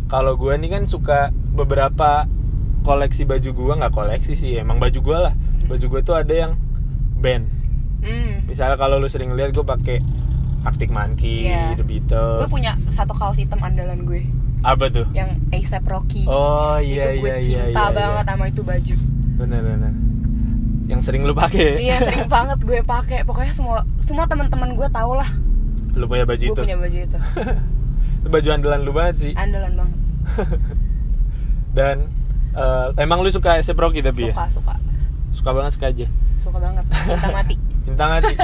[0.07, 2.27] kalau gue nih kan suka beberapa
[2.81, 5.35] koleksi baju gue nggak koleksi sih emang baju gue lah
[5.67, 6.53] baju gue tuh ada yang
[7.17, 7.47] band
[8.01, 8.47] Hmm.
[8.47, 10.01] misalnya kalau lu sering lihat gue pakai
[10.61, 11.73] Arctic Monkey, Iya.
[11.73, 12.41] The Beatles.
[12.43, 14.25] gue punya satu kaos hitam andalan gue
[14.63, 15.07] apa tuh?
[15.11, 17.45] yang ASAP Rocky Oh iya itu gue iya iya.
[17.67, 18.31] cinta iya, banget iya.
[18.31, 18.97] sama itu baju
[19.37, 19.93] Bener bener.
[20.85, 21.79] Yang sering lu pakai.
[21.79, 25.29] iya sering banget gue pakai pokoknya semua semua teman-teman gue tau lah
[25.93, 26.61] Lu punya baju gue itu.
[26.61, 27.19] punya baju itu
[28.21, 29.33] Itu baju andalan lu banget sih.
[29.35, 29.99] andalan banget
[31.71, 31.97] Dan
[32.53, 34.35] eh, emang lu suka Asep Rocky tapi ya?
[34.35, 34.75] suka suka
[35.31, 36.07] Suka banget suka aja.
[36.39, 38.35] suka banget cinta mati Cinta mati.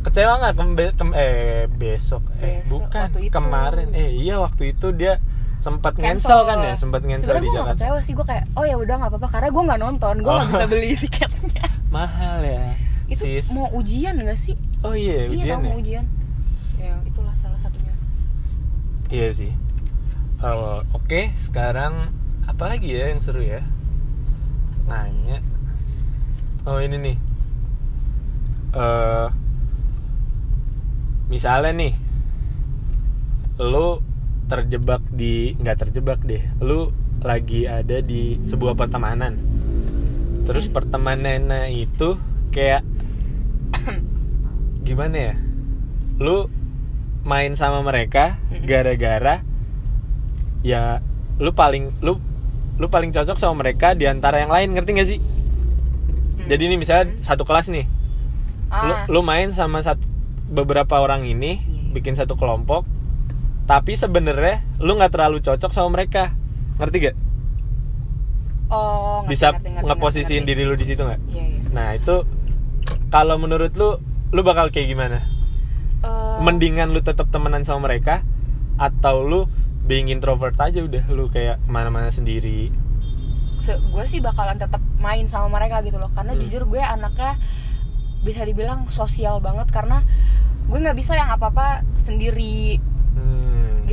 [0.00, 5.16] Kecewa nggak kem, kem- eh besok eh Besok, bukan kemarin eh iya waktu itu dia
[5.64, 8.64] sempat ngensel kan ya sempat ngensel Sebenarnya di gue Jakarta kecewa sih gue kayak oh
[8.64, 10.50] ya udah nggak apa-apa karena gue nggak nonton gue nggak Oh.
[10.52, 12.64] bisa beli tiketnya mahal ya
[13.04, 16.04] itu sis mau ujian gak sih oh iya iya ujian tau ya mau ujian
[16.76, 17.94] ya itulah salah satunya
[19.08, 19.52] Iya sih.
[20.40, 22.10] Oh, Oke, sekarang
[22.44, 23.60] apa lagi ya yang seru ya?
[24.84, 25.38] Nanya.
[26.64, 27.16] Oh ini nih.
[28.74, 29.28] eh
[31.28, 31.92] misalnya nih,
[33.60, 34.00] lu
[34.46, 39.36] terjebak di nggak terjebak deh, lu lagi ada di sebuah pertemanan.
[40.44, 42.20] terus pertemanannya itu
[42.52, 42.84] kayak
[44.86, 45.34] gimana ya
[46.20, 46.52] lu
[47.24, 48.36] main sama mereka
[48.68, 49.40] gara-gara
[50.60, 51.00] ya
[51.40, 52.20] lu paling lu
[52.76, 55.20] lu paling cocok sama mereka di antara yang lain ngerti gak sih
[56.44, 57.88] jadi ini misalnya satu kelas nih
[58.68, 59.08] lu, Ah.
[59.08, 60.04] lu main sama satu
[60.52, 61.92] beberapa orang ini Iya, iya.
[61.96, 62.84] bikin satu kelompok
[63.64, 66.36] tapi sebenarnya lu nggak terlalu cocok sama mereka.
[66.76, 67.16] Ngerti gak
[68.68, 71.20] oh ngerti, bisa ngerti, ngerti, ngeposisiin ngerti, diri lu di situ nggak?
[71.30, 71.60] Iya iya.
[71.70, 72.16] Nah itu
[73.08, 74.00] kalau menurut lu
[74.34, 75.18] lu bakal kayak gimana?
[76.04, 78.20] Eh, mendingan lu tetap temenan sama mereka
[78.76, 79.40] atau lu
[79.84, 82.72] being introvert aja udah lu kayak ke mana-mana sendiri?
[83.62, 86.10] Se- gue sih bakalan tetap main sama mereka gitu loh.
[86.12, 86.40] Karena Hmm.
[86.44, 87.38] jujur gue anaknya
[88.24, 90.02] bisa dibilang sosial banget karena
[90.64, 91.68] gue nggak bisa yang apa apa
[92.00, 92.80] sendiri.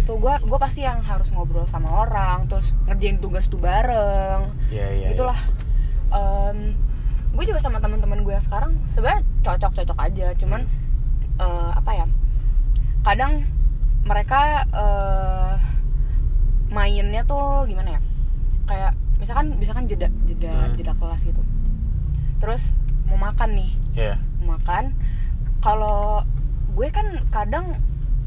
[0.02, 0.18] Gitu.
[0.18, 4.50] Gue gue pasti yang harus ngobrol sama orang terus ngerjain tugas tuh bareng.
[4.70, 5.38] Ya ya gitulah.
[6.10, 6.76] Em,
[7.32, 10.68] gue juga sama teman-teman gue yang sekarang sebenarnya cocok-cocok aja cuman
[11.38, 12.06] eh, apa ya
[13.02, 13.48] kadang
[14.04, 15.54] mereka eh,
[16.68, 18.02] mainnya tuh gimana ya
[18.68, 20.76] kayak misalkan misalkan jeda jeda Hmm.
[20.76, 21.40] jeda kelas gitu.
[22.40, 22.74] Terus
[23.08, 23.72] mau makan nih.
[23.94, 24.92] Ya mau makan.
[25.62, 26.26] Kalau
[26.72, 27.76] gue kan kadang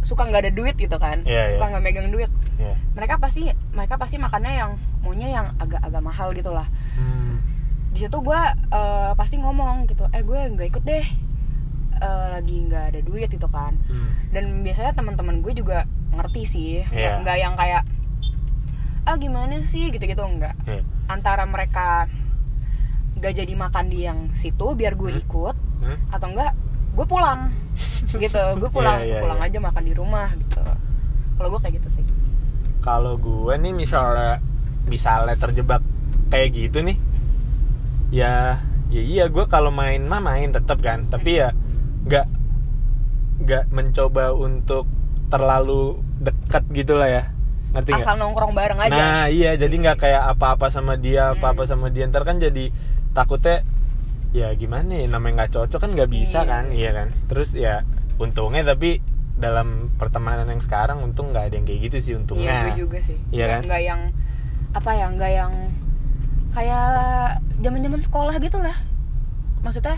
[0.04, 3.96] suka nggak ada duit gitu kan Iya, suka nggak megang duit ya mereka pasti mereka
[3.96, 7.40] pasti makannya yang maunya yang agak-agak mahal gitu lah hmm.
[7.90, 8.40] di situ gue
[8.70, 11.06] eh, pasti ngomong gitu eh gue nggak ikut deh
[11.94, 14.10] Eh, lagi nggak ada duit gitu kan Hmm.
[14.28, 17.22] dan biasanya teman-teman gue juga ngerti sih Iya.
[17.22, 17.86] nggak yang kayak
[19.04, 20.82] ah gimana sih gitu-gitu enggak Ya.
[21.06, 22.10] antara mereka
[23.14, 25.22] nggak jadi makan di yang situ biar gue Hmm.
[25.22, 25.98] ikut Hmm?
[26.10, 26.52] atau enggak
[26.94, 27.50] gue pulang.
[28.14, 29.48] Gitu gue pulang Iya, iya, pulang iya.
[29.50, 30.62] aja makan di rumah gitu.
[31.34, 32.04] Kalau gue kayak gitu sih.
[32.78, 34.38] Kalau gue nih misalnya
[34.86, 35.82] misalnya terjebak
[36.28, 36.94] kayak gitu nih
[38.10, 41.08] ya ya iya gue kalau main mah main tetap kan.
[41.08, 41.50] Tapi ya
[42.06, 42.26] nggak
[43.42, 44.86] nggak mencoba untuk
[45.26, 47.22] terlalu dekat gitu lah ya.
[47.74, 48.06] Ngerti nggak?
[48.06, 48.94] Asal nongkrong bareng aja.
[48.94, 51.70] Nah iya jadi nggak kayak apa-apa sama dia apa-apa Hmm.
[51.74, 52.06] sama dia.
[52.06, 52.70] Ntar kan jadi
[53.10, 53.66] takutnya
[54.34, 56.50] ya gimana ya namanya nggak cocok kan nggak bisa Iya.
[56.50, 58.98] kan iya kan terus ya untungnya tapi
[59.34, 62.98] dalam pertemanan yang sekarang untung nggak ada yang kayak gitu sih iya untungnya gue juga
[63.00, 63.62] sih Iya Nggak- kan?
[63.64, 64.00] nggak yang
[64.72, 65.52] apa ya nggak yang
[66.50, 66.88] kayak
[67.56, 68.76] zaman zaman sekolah gitu lah
[69.60, 69.96] maksudnya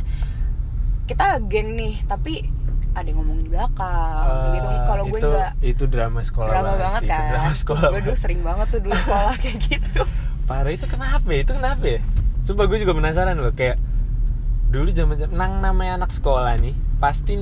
[1.07, 2.45] kita geng nih tapi
[2.93, 6.73] ada yang ngomongin di belakang Eh, gitu kalau gue itu, nggak itu drama sekolah drama
[6.75, 8.21] banget sih, itu kan drama sekolah gue dulu banget.
[8.21, 10.03] sering banget tuh dulu sekolah kayak gitu
[10.45, 11.39] parah itu kenapa ya?
[11.39, 12.01] itu kenapa ya
[12.43, 13.77] sumpah gue juga penasaran loh kayak
[14.67, 17.39] dulu zaman nang namanya anak sekolah nih pasti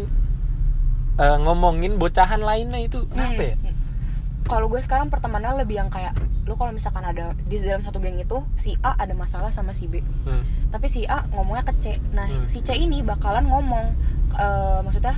[1.15, 3.73] eh, ngomongin bocahan lainnya itu ya Hmm.
[4.45, 6.13] kalau gue sekarang pertemanan lebih yang kayak
[6.45, 9.87] lu kalau misalkan ada di dalam satu geng itu si A ada masalah sama si
[9.87, 10.45] B Hmm.
[10.69, 12.45] tapi si A ngomongnya ke C nah Hmm.
[12.45, 13.97] si C ini bakalan ngomong
[14.35, 15.17] eh, maksudnya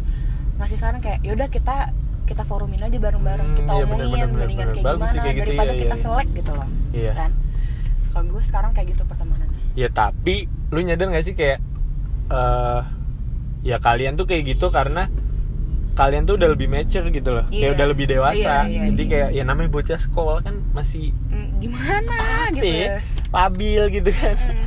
[0.56, 1.90] ngasih saran kayak yaudah kita
[2.22, 4.74] kita forumin aja bareng-bareng Hmm, kita iya, omongin bener, bener, mendingan bener.
[4.74, 6.02] kayak Bagus gimana kayak gitu, daripada iya, kita iya.
[6.02, 7.12] selek gitu loh Iya.
[7.14, 7.30] kan
[8.08, 10.34] kalau gue sekarang kayak gitu pertemanannya ya tapi
[10.68, 11.58] lu nyadar gak sih kayak
[12.28, 12.80] eh
[13.62, 15.10] ya kalian tuh kayak gitu karena
[15.92, 17.74] kalian tuh udah lebih mature gitu loh kayak Iya.
[17.74, 19.10] udah lebih dewasa Iya, iya, jadi iya.
[19.10, 22.88] kayak ya namanya bocah sekolah kan masih Hmm, gimana apa gitu ya,
[23.28, 24.60] labil gitu kan Hmm,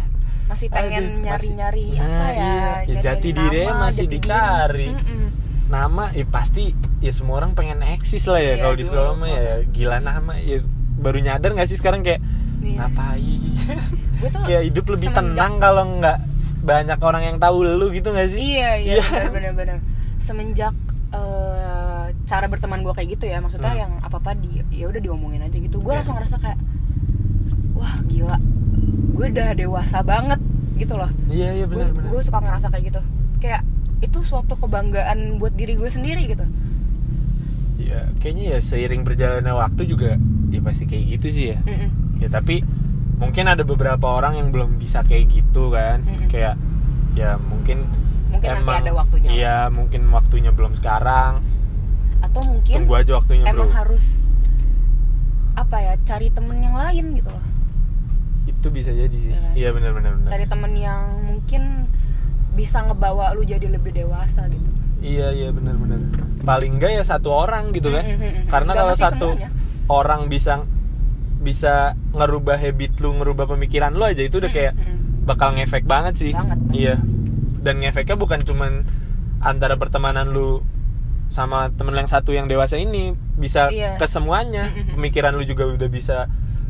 [0.47, 2.89] masih pengen nyari-nyari masih- apa Nah, ya, iya.
[2.89, 3.45] Ya, jati nama,
[3.79, 4.19] masih jati diri.
[4.19, 4.87] dicari.
[4.89, 5.25] Mm-mm.
[5.69, 9.29] nama ya pasti ya semua orang pengen eksis lah ya Iya, kalau di sekolah mah
[9.29, 10.65] ya gila nama ya
[10.97, 12.25] baru nyadar gak sih sekarang kayak
[12.59, 12.75] Iya.
[12.81, 13.53] ngapain
[14.17, 16.17] gue tuh kayak hidup lebih semenjak- tenang kalau nggak
[16.69, 19.01] banyak orang yang tahu lu gitu gak sih Iya iya Iya.
[19.01, 19.77] benar benar benar.
[20.19, 20.73] Semenjak
[21.09, 23.81] eh, cara berteman gue kayak gitu ya, maksudnya Hmm.
[23.81, 25.77] yang apa apa di ya udah diomongin aja gitu.
[25.77, 25.99] Gue Iya.
[25.99, 26.59] langsung ngerasa kayak
[27.73, 28.37] wah gila,
[29.11, 30.37] gue udah dewasa banget
[30.75, 31.09] gitu loh.
[31.27, 33.01] iya iya Gue benar benar gue suka ngerasa kayak gitu.
[33.39, 33.61] Kayak
[33.99, 36.45] itu suatu kebanggaan buat diri gue sendiri gitu.
[37.79, 40.13] ya kayaknya ya seiring berjalannya waktu juga
[40.47, 41.89] ya pasti kayak gitu sih ya Mm-mm.
[42.19, 42.61] ya tapi
[43.19, 46.27] mungkin ada beberapa orang yang belum bisa kayak gitu kan Mm-mm.
[46.27, 46.55] kayak
[47.13, 47.83] ya mungkin
[48.29, 49.27] Mungkin nanti ada waktunya.
[49.27, 51.41] iya mungkin waktunya belum sekarang
[52.19, 54.21] Atau mungkin tunggu aja waktunya emang bro harus
[55.53, 57.43] apa ya cari temen yang lain gitu loh.
[58.45, 59.51] itu bisa jadi sih Iya kan?
[59.53, 61.63] iya benar benar Cari temen yang mungkin
[62.51, 64.69] bisa ngebawa lu jadi lebih dewasa gitu.
[64.99, 65.99] iya iya benar benar
[66.41, 68.45] paling enggak ya satu orang gitu kan Mm, mm, mm, mm.
[68.47, 69.49] karena Nggak kalau satu semuanya.
[69.87, 70.53] orang bisa
[71.39, 74.73] bisa ngerubah habit lu ngerubah pemikiran lu aja itu udah kayak
[75.23, 76.31] bakal ngefek banget sih.
[76.35, 76.95] Banget, iya.
[77.59, 78.83] Dan ngefeknya bukan cuman
[79.39, 80.59] antara pertemanan lu
[81.29, 83.95] sama temen yang satu yang dewasa ini bisa Iya.
[83.95, 84.73] ke semuanya.
[84.91, 86.27] Pemikiran lu juga udah bisa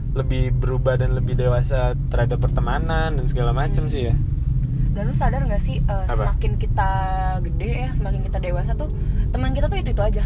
[0.09, 3.91] lebih berubah dan lebih dewasa terhadap pertemanan dan segala macam Hmm.
[3.91, 4.15] sih ya.
[4.89, 6.11] Dan lu sadar nggak sih Apa?
[6.11, 6.89] semakin kita
[7.39, 8.89] gede ya semakin kita dewasa tuh
[9.29, 10.25] teman kita tuh itu itu aja.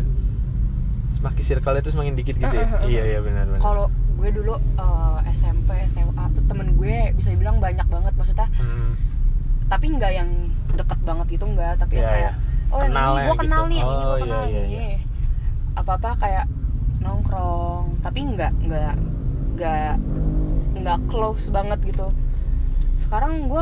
[1.13, 2.65] Semakin circle itu semakin dikit gitu ya?
[2.65, 2.89] Uh, uh, uh, uh.
[2.89, 3.61] iya iya benar benar.
[3.61, 3.85] Kalau
[4.23, 8.95] gue dulu eh, SMP SMA tuh temen gue bisa dibilang banyak banget maksudnya Hmm,
[9.67, 10.29] tapi nggak yang
[10.71, 12.33] deket banget gitu nggak tapi Iya, kayak
[12.69, 13.67] oh yang Kenal ini ya gue kenal gitu.
[13.67, 14.97] nih yang ini Oh, gue iya, kenal iya, nih iya.
[15.73, 16.45] apa apa kayak
[16.97, 18.93] nongkrong tapi nggak nggak
[19.53, 19.93] nggak
[20.77, 22.07] nggak close banget gitu
[22.97, 23.61] sekarang gue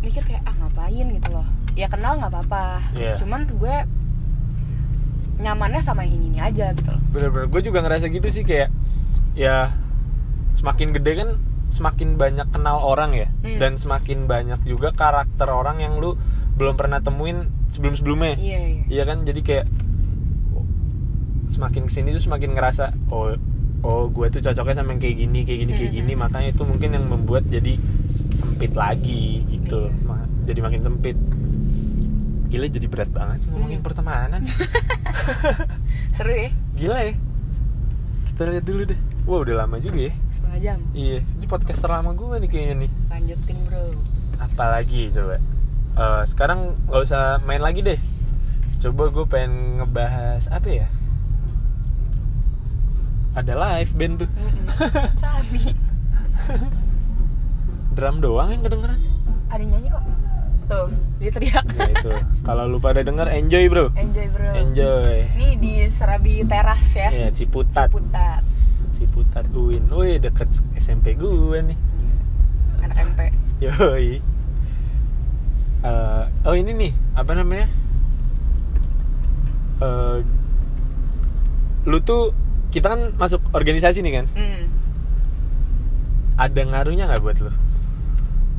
[0.00, 1.44] mikir kayak ah ngapain gitu loh
[1.74, 3.14] ya kenal nggak apa-apa Iya.
[3.18, 3.76] cuman gue
[5.38, 8.72] nyamannya sama yang ini ini aja gitu loh bener-bener gue juga ngerasa gitu sih kayak
[9.34, 9.70] ya
[10.58, 11.30] semakin gede kan
[11.68, 13.28] semakin banyak kenal orang ya.
[13.38, 13.56] Hmm.
[13.56, 16.18] dan semakin banyak juga karakter orang yang lu
[16.58, 18.82] belum pernah temuin sebelum sebelumnya iya iya.
[18.90, 19.22] Iya kan?
[19.22, 19.66] Jadi kayak
[21.46, 23.32] semakin ke sini tuh semakin ngerasa oh
[23.80, 26.12] oh gue tuh cocoknya sama yang kayak gini kayak gini kayak Hmm, gini.
[26.12, 26.20] Hmm.
[26.20, 27.78] makanya itu mungkin yang membuat jadi
[28.34, 29.88] sempit lagi gitu.
[29.88, 30.16] Iya.
[30.44, 31.16] Jadi makin sempit.
[32.48, 33.84] Gila jadi berat banget ngomongin Iya.
[33.84, 34.40] pertemanan.
[36.16, 36.50] Seru ya.
[36.74, 37.14] Gila ya.
[38.26, 38.98] Kita lihat dulu deh.
[39.22, 40.14] Wah udah lama juga ya
[40.58, 40.78] setengah jam.
[40.94, 42.90] Iya Ini podcast terlama gue nih kayaknya nih.
[43.14, 43.84] Lanjutin bro.
[44.42, 45.36] Apalagi coba.
[45.98, 47.98] Eh, Sekarang gak usah main lagi deh.
[48.78, 50.86] Coba gue pengen ngebahas Apa ya?
[53.38, 54.30] Ada live band tuh.
[55.22, 55.62] Sabi.
[57.94, 58.98] Drum doang yang kedengeran.
[59.46, 60.04] Ada nyanyi kok.
[60.68, 60.90] Tuh
[61.22, 61.64] dia teriak.
[61.70, 62.10] Ya itu.
[62.42, 63.86] Kalau lu pada denger enjoy bro.
[63.94, 64.50] Enjoy bro.
[64.58, 65.18] Enjoy.
[65.38, 67.08] Ini di Serabi Teras ya.
[67.14, 67.94] Iya Ciputat.
[67.94, 68.57] Ciputat
[68.98, 71.78] Ciputat Uin Wih deket SMP gue nih
[72.82, 73.20] anak MP
[73.58, 74.22] Yoi.
[75.82, 77.66] Eh, oh ini nih, apa namanya?
[79.82, 80.18] Eh,
[81.86, 82.34] lu tuh
[82.70, 84.26] kita kan masuk organisasi nih kan?
[84.34, 84.62] hmm.
[86.38, 87.50] Ada ngaruhnya nggak buat lu?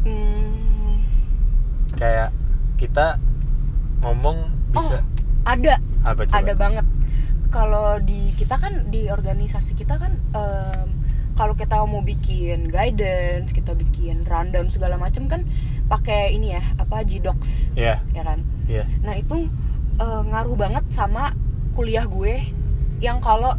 [0.03, 0.99] Hmm.
[1.95, 2.35] Kayak
[2.75, 3.19] kita
[4.03, 5.03] ngomong bisa oh
[5.43, 5.75] ada
[6.07, 6.39] apa coba?
[6.39, 6.85] ada banget
[7.49, 10.87] kalau di kita kan di organisasi kita kan em,
[11.33, 15.41] kalau kita mau bikin guidance kita bikin rundown segala macam kan
[15.85, 18.85] pakai ini ya apa Gdocs Iya, ya kan iya.
[19.01, 19.49] Nah itu
[19.97, 21.33] eh, ngaruh banget sama
[21.73, 22.43] kuliah gue
[22.99, 23.55] yang kalau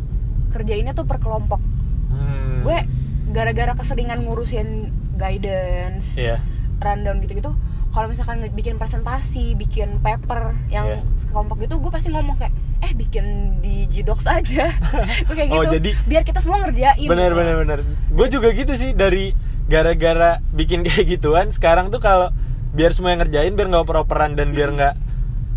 [0.48, 1.62] kerjainnya tuh per kelompok.
[2.10, 2.84] Hmm, Gue
[3.30, 6.42] gara-gara keseringan ngurusin guidance, Iya.
[6.76, 7.54] rundown gitu-gitu.
[7.88, 11.00] Kalau misalkan bikin presentasi, bikin paper yang Iya.
[11.28, 13.24] kelompok gitu, gue pasti ngomong kayak, eh bikin
[13.60, 14.72] di Gdocs aja.
[15.26, 15.74] gue kayak Oh, gitu.
[15.76, 17.04] jadi- biar kita semua ngerjain.
[17.04, 17.78] Bener bener bener.
[18.08, 21.48] Gue juga gitu sih dari gara-gara bikin kayak gituan.
[21.48, 22.32] Sekarang tuh kalau
[22.70, 24.94] biar semua yang ngerjain biar nggak oper-operan dan biar nggak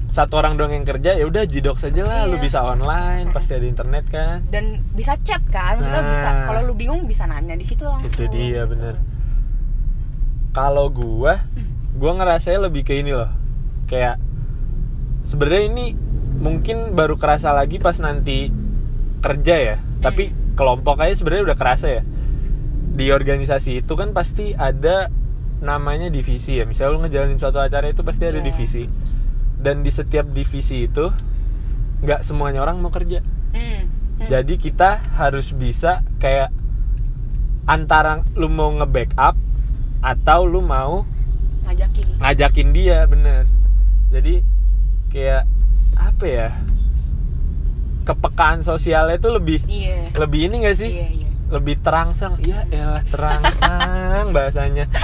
[0.08, 2.44] satu orang doang yang kerja ya udah jidok saja lah lu Iya.
[2.44, 6.10] bisa online pasti ada internet kan Dan bisa chat kan, maksudnya Nah.
[6.12, 6.30] bisa.
[6.46, 8.06] Kalau lu bingung bisa nanya di situ langsung.
[8.08, 8.94] itu dia bener
[10.52, 11.42] kalau gua
[11.94, 13.30] gua ngerasanya lebih ke ini loh
[13.86, 14.22] kayak
[15.24, 15.86] sebenarnya ini
[16.44, 18.52] mungkin baru kerasa lagi pas nanti
[19.20, 22.04] kerja ya tapi kelompok aja sebenarnya udah kerasa ya
[22.94, 25.08] di organisasi itu kan pasti ada
[25.60, 28.46] namanya divisi ya misalnya lu ngejalanin suatu acara itu pasti ada Iya.
[28.46, 28.84] divisi
[29.58, 31.08] dan di setiap divisi itu
[32.04, 33.24] nggak semuanya orang mau kerja
[33.56, 33.88] Hmm.
[34.20, 34.28] Hmm.
[34.28, 36.52] jadi kita harus bisa kayak
[37.64, 39.40] antara lu mau nge-backup
[40.04, 41.08] atau lu mau
[41.64, 42.20] ngajakin.
[42.20, 43.48] ngajakin dia bener
[44.12, 44.44] jadi
[45.08, 45.48] kayak
[46.06, 46.50] apa ya
[48.04, 50.12] kepekaan sosialnya itu lebih Iya.
[50.14, 51.30] lebih ini gak sih Iya, iya.
[51.50, 54.86] lebih terangsang iya elah terangsang bahasanya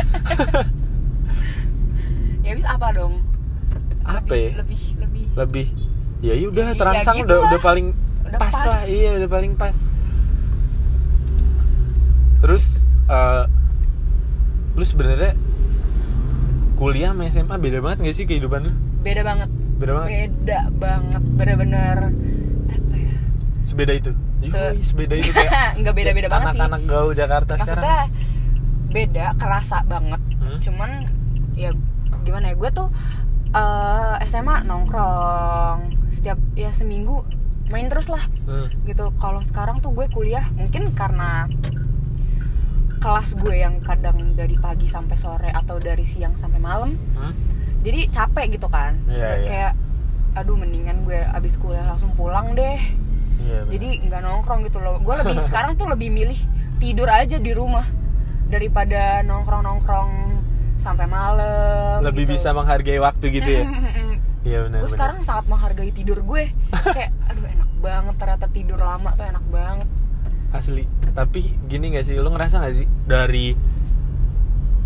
[2.40, 3.22] Ya bisa apa dong?
[4.02, 5.68] apa lebih, ya Lebih lebih lebih
[6.20, 7.48] ya iya udah Ya, terangsang ya gitu udah lah.
[7.48, 7.88] udah paling
[8.26, 8.66] Udah pas, pas.
[8.66, 9.76] lah iya udah paling pas
[12.40, 12.66] terus
[13.06, 13.44] eh,
[14.74, 15.36] lu sebenarnya
[16.74, 19.50] kuliah sama SMA beda banget gak sih kehidupan lu beda banget.
[19.80, 21.22] Beda banget Beda banget.
[21.34, 21.98] Bener-bener
[22.68, 23.16] apa ya?
[23.64, 24.12] sebeda itu
[24.42, 26.60] Se- sebeda itu kayak Nggak beda-beda banget sih.
[26.60, 28.10] anak-anak gaul Jakarta Maksudnya sekarang
[28.90, 30.22] beda, kerasa banget.
[30.40, 30.60] Hmm?
[30.60, 30.90] Cuman
[31.54, 31.70] ya
[32.20, 32.56] gimana ya?
[32.56, 32.88] Gue tuh
[33.52, 35.80] eh, SMA nongkrong
[36.12, 37.24] setiap ya seminggu
[37.66, 38.68] main terus lah Hmm.
[38.84, 39.14] gitu.
[39.14, 41.46] Kalau sekarang tuh gue kuliah mungkin karena
[43.00, 47.32] kelas gue yang kadang dari pagi sampai sore atau dari siang sampai malam Hmm?
[47.84, 49.00] Jadi capek gitu kan.
[49.08, 49.48] Iya, Udah iya.
[49.48, 49.72] kayak
[50.38, 52.80] aduh mendingan gue abis kuliah langsung pulang deh.
[53.40, 53.72] Iya, bener.
[53.72, 55.00] jadi nggak nongkrong gitu loh.
[55.00, 56.40] Gue lebih sekarang tuh lebih milih
[56.80, 57.88] tidur aja di rumah
[58.50, 60.12] daripada nongkrong nongkrong
[60.80, 62.40] sampai malam lebih gitu.
[62.40, 63.66] bisa menghargai waktu gitu ya?
[64.40, 66.48] Iya benar gue sekarang sangat menghargai tidur gue.
[66.72, 69.88] Kayak aduh enak banget ternyata tidur lama tuh enak banget.
[70.56, 70.88] Asli.
[71.12, 72.16] Tapi gini gak sih?
[72.16, 73.52] Lu ngerasa gak sih dari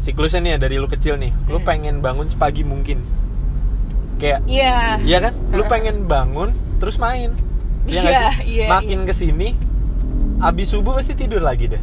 [0.03, 1.65] siklusnya nih ya dari lu kecil nih lu Hmm.
[1.65, 2.99] pengen bangun sepagi mungkin
[4.15, 5.33] kayak iya Iya kan?
[5.49, 7.31] Lu pengen bangun terus main.
[7.83, 8.55] Iya Iya, sih?
[8.55, 9.55] iya, Makin ke sini,
[10.39, 11.81] abis subuh pasti tidur lagi deh.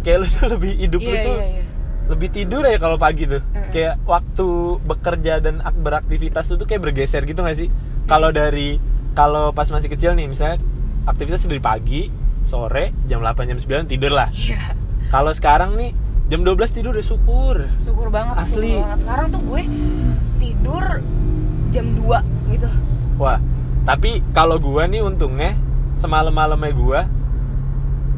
[0.00, 1.62] Kayak lu tuh lebih hidup lu iya tuh iya iya
[2.04, 3.40] lebih tidur ya kalau pagi tuh.
[3.70, 4.46] Kayak waktu
[4.82, 7.68] bekerja dan ak- beraktivitas tuh tuh kayak bergeser gitu gak sih?
[8.04, 8.76] Kalau dari
[9.12, 10.60] kalau pas masih kecil nih misalnya
[11.04, 12.08] aktivitas dari pagi,
[12.42, 14.28] sore, jam 8 jam 9 tidur lah.
[14.30, 15.92] iya Kalau sekarang nih
[16.24, 17.68] jam 12 tidur ya syukur.
[17.84, 18.80] syukur banget Asli.
[18.80, 19.62] syukur banget sekarang tuh gue
[20.40, 20.84] tidur
[21.74, 22.70] jam 2 gitu
[23.14, 23.38] Wah,
[23.86, 25.54] tapi kalau gua nih untungnya
[25.98, 27.00] semalam-malamnya gua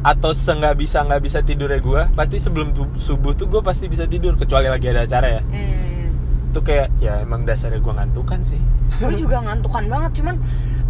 [0.01, 4.07] atau senggak bisa nggak bisa tidurnya gua pasti sebelum tu- subuh tuh gue pasti bisa
[4.07, 6.49] tidur kecuali lagi ada acara ya hmm.
[6.53, 8.61] itu kayak ya emang dasarnya gua ngantukan sih
[9.03, 10.35] gue juga ngantukan banget cuman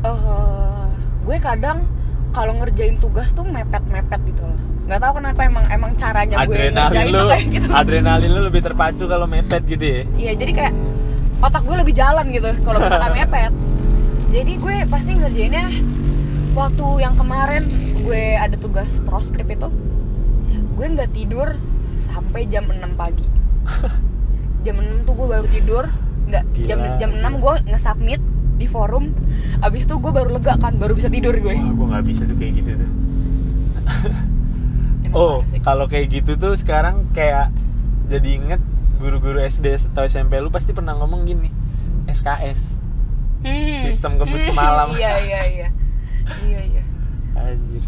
[0.06, 0.86] eh
[1.28, 1.84] gue kadang
[2.38, 4.60] kalau ngerjain tugas tuh mepet-mepet gitu loh.
[4.86, 7.68] Nggak tahu kenapa emang emang caranya gue adrenalin ngerjain lu tuh kayak gitu.
[7.74, 10.02] adrenalin lu lebih terpacu kalau mepet gitu ya?
[10.14, 10.74] Iya jadi kayak
[11.42, 13.54] otak gue lebih jalan gitu kalau misalkan mepet.
[14.30, 15.66] Jadi gue pasti ngerjainnya
[16.54, 17.64] waktu yang kemarin
[18.06, 19.70] gue ada tugas proskrip itu
[20.78, 21.58] gue nggak tidur
[21.98, 23.26] sampai jam 6 pagi.
[24.66, 25.84] Jam 6 tuh gue baru tidur
[26.28, 28.20] nggak jam jam 6 gue nge-submit
[28.58, 29.14] di forum
[29.60, 31.54] abis itu gue baru lega kan baru bisa tidur gue.
[31.54, 32.92] Wah gue nggak bisa tuh kayak gitu tuh.
[35.14, 37.50] Oh kalau kayak gitu tuh sekarang kayak
[38.06, 38.62] jadi inget
[38.98, 41.50] guru-guru SD atau SMP lu pasti pernah ngomong gini
[42.06, 42.76] SKS
[43.38, 43.78] Hmm.
[43.80, 44.88] sistem kebut Hmm, semalam.
[44.98, 45.68] iya iya iya.
[46.42, 46.84] Iya iya.
[47.38, 47.86] Anjir.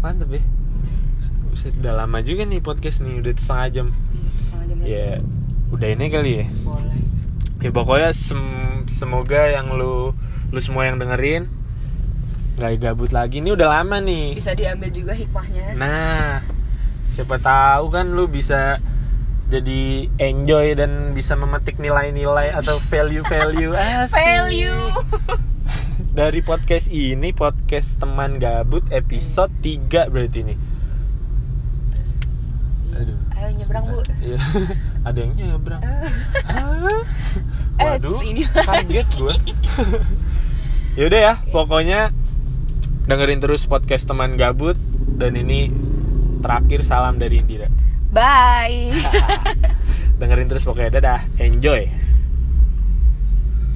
[0.00, 0.42] Mantep ya.
[1.44, 3.86] Buset, udah lama juga nih podcast nih Udah setengah jam.
[4.40, 4.76] Setengah jam.
[4.82, 5.20] Ya
[5.68, 6.46] udah ini kali ya.
[6.64, 6.98] Boleh
[7.62, 10.12] Ya pokoknya sem- semoga yang lu
[10.50, 11.46] Lu semua yang dengerin
[12.52, 13.40] Gak gabut lagi.
[13.40, 14.36] Ini udah lama nih.
[14.36, 15.72] Bisa diambil juga hikmahnya.
[15.72, 16.44] Nah
[17.12, 18.80] Siapa tahu kan lu bisa
[19.52, 23.76] jadi enjoy dan bisa memetik nilai-nilai atau value-value.
[24.16, 24.80] Value.
[26.16, 30.54] Dari podcast ini podcast teman gabut episode 3 berarti ini.
[30.56, 30.71] Aduh.
[33.42, 34.38] Ayo nyebrang bu Iya.
[35.08, 35.82] Ada yang nyebrang.
[35.82, 37.02] Ah.
[37.72, 38.44] Eh, Waduh, sini.
[38.44, 39.34] kaget gue.
[40.94, 42.12] Yaudah ya, pokoknya
[43.08, 44.76] dengerin terus podcast teman gabut
[45.16, 45.72] dan ini
[46.38, 47.66] terakhir salam dari Indira.
[48.12, 48.92] bye
[50.20, 51.88] dengerin terus pokoknya dadah, enjoy.